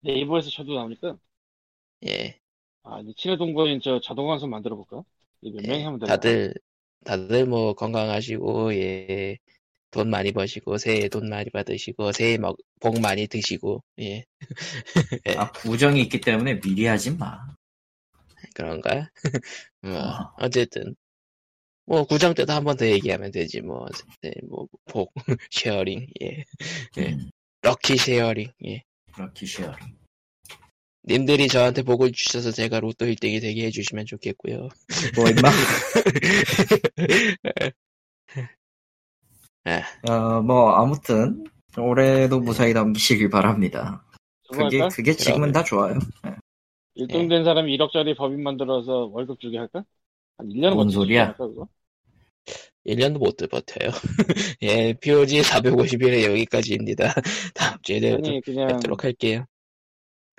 [0.00, 1.18] 네이버에서 쳐도 나오니까.
[2.06, 2.40] 예.
[2.82, 5.02] 아, 이 친해 동거인 저 자동 환선 만들어 볼까?
[5.40, 6.16] 몇 명이 예, 하면 되나?
[6.16, 6.54] 다들
[7.04, 9.38] 다들 뭐 건강하시고 예.
[9.90, 14.24] 돈 많이 버시고 새해 돈 많이 받으시고 새해 막, 복 많이 드시고 예.
[15.38, 17.38] 아 부정이 있기 때문에 미리 하지 마.
[18.54, 19.10] 그런가?
[19.82, 20.32] 뭐 어.
[20.38, 20.94] 어쨌든
[21.86, 23.86] 뭐 구정 때도 한 번 더 얘기하면 되지 뭐
[24.22, 25.12] 네, 뭐 복
[25.50, 26.44] sharing 예.
[26.96, 27.12] 네.
[27.14, 27.30] 음,
[27.62, 28.82] lucky sharing 예.
[29.16, 29.96] lucky sharing.
[31.04, 34.68] 님들이 저한테 복을 주셔서 제가 로또 1등이 되게 해주시면 좋겠고요.
[35.16, 35.50] 뭐 임마?
[39.66, 39.82] 예.
[40.10, 41.44] 어, 뭐 아무튼
[41.76, 44.04] 올해도 무사히 넘기시길 바랍니다.
[44.50, 44.94] 그게 할까?
[44.94, 45.98] 그게 지금은 다 좋아요.
[46.96, 49.84] 1등 된 사람이 1억짜리 법인 만들어서 월급 주게 할까?
[50.38, 51.34] 한 1년은 뭔 소리야?
[51.34, 51.68] 그거?
[52.86, 53.90] 1년도 못 버텨요.
[54.62, 57.12] 예, POG 451회 여기까지입니다.
[57.54, 59.44] 다음 주에 아니, 그냥 뵙도록 할게요.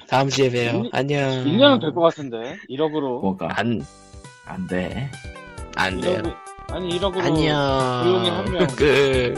[0.08, 0.86] 다음 주에 봬요.
[0.86, 1.30] 일- 안녕.
[1.46, 2.58] 1년은 될 것 같은데.
[2.70, 3.22] 1억으로.
[3.22, 3.82] 뭐가 안,
[4.46, 5.12] 안 돼.
[5.76, 6.24] 안 돼요.
[6.24, 6.36] 1억,
[6.72, 7.22] 아니, 1억으로.
[7.26, 8.04] 안녕.
[8.04, 8.68] 조용히 한 명.
[8.68, 9.34] 끝.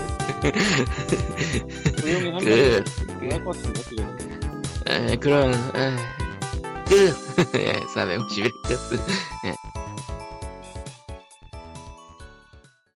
[2.02, 2.86] 조용히 하면 끝.
[3.32, 4.04] 할것 같은데, 그게.
[4.88, 5.96] 에, 그럼, 에,
[6.88, 7.16] 끝.
[7.56, 8.80] 예, 451 끝.
[9.46, 9.56] 예.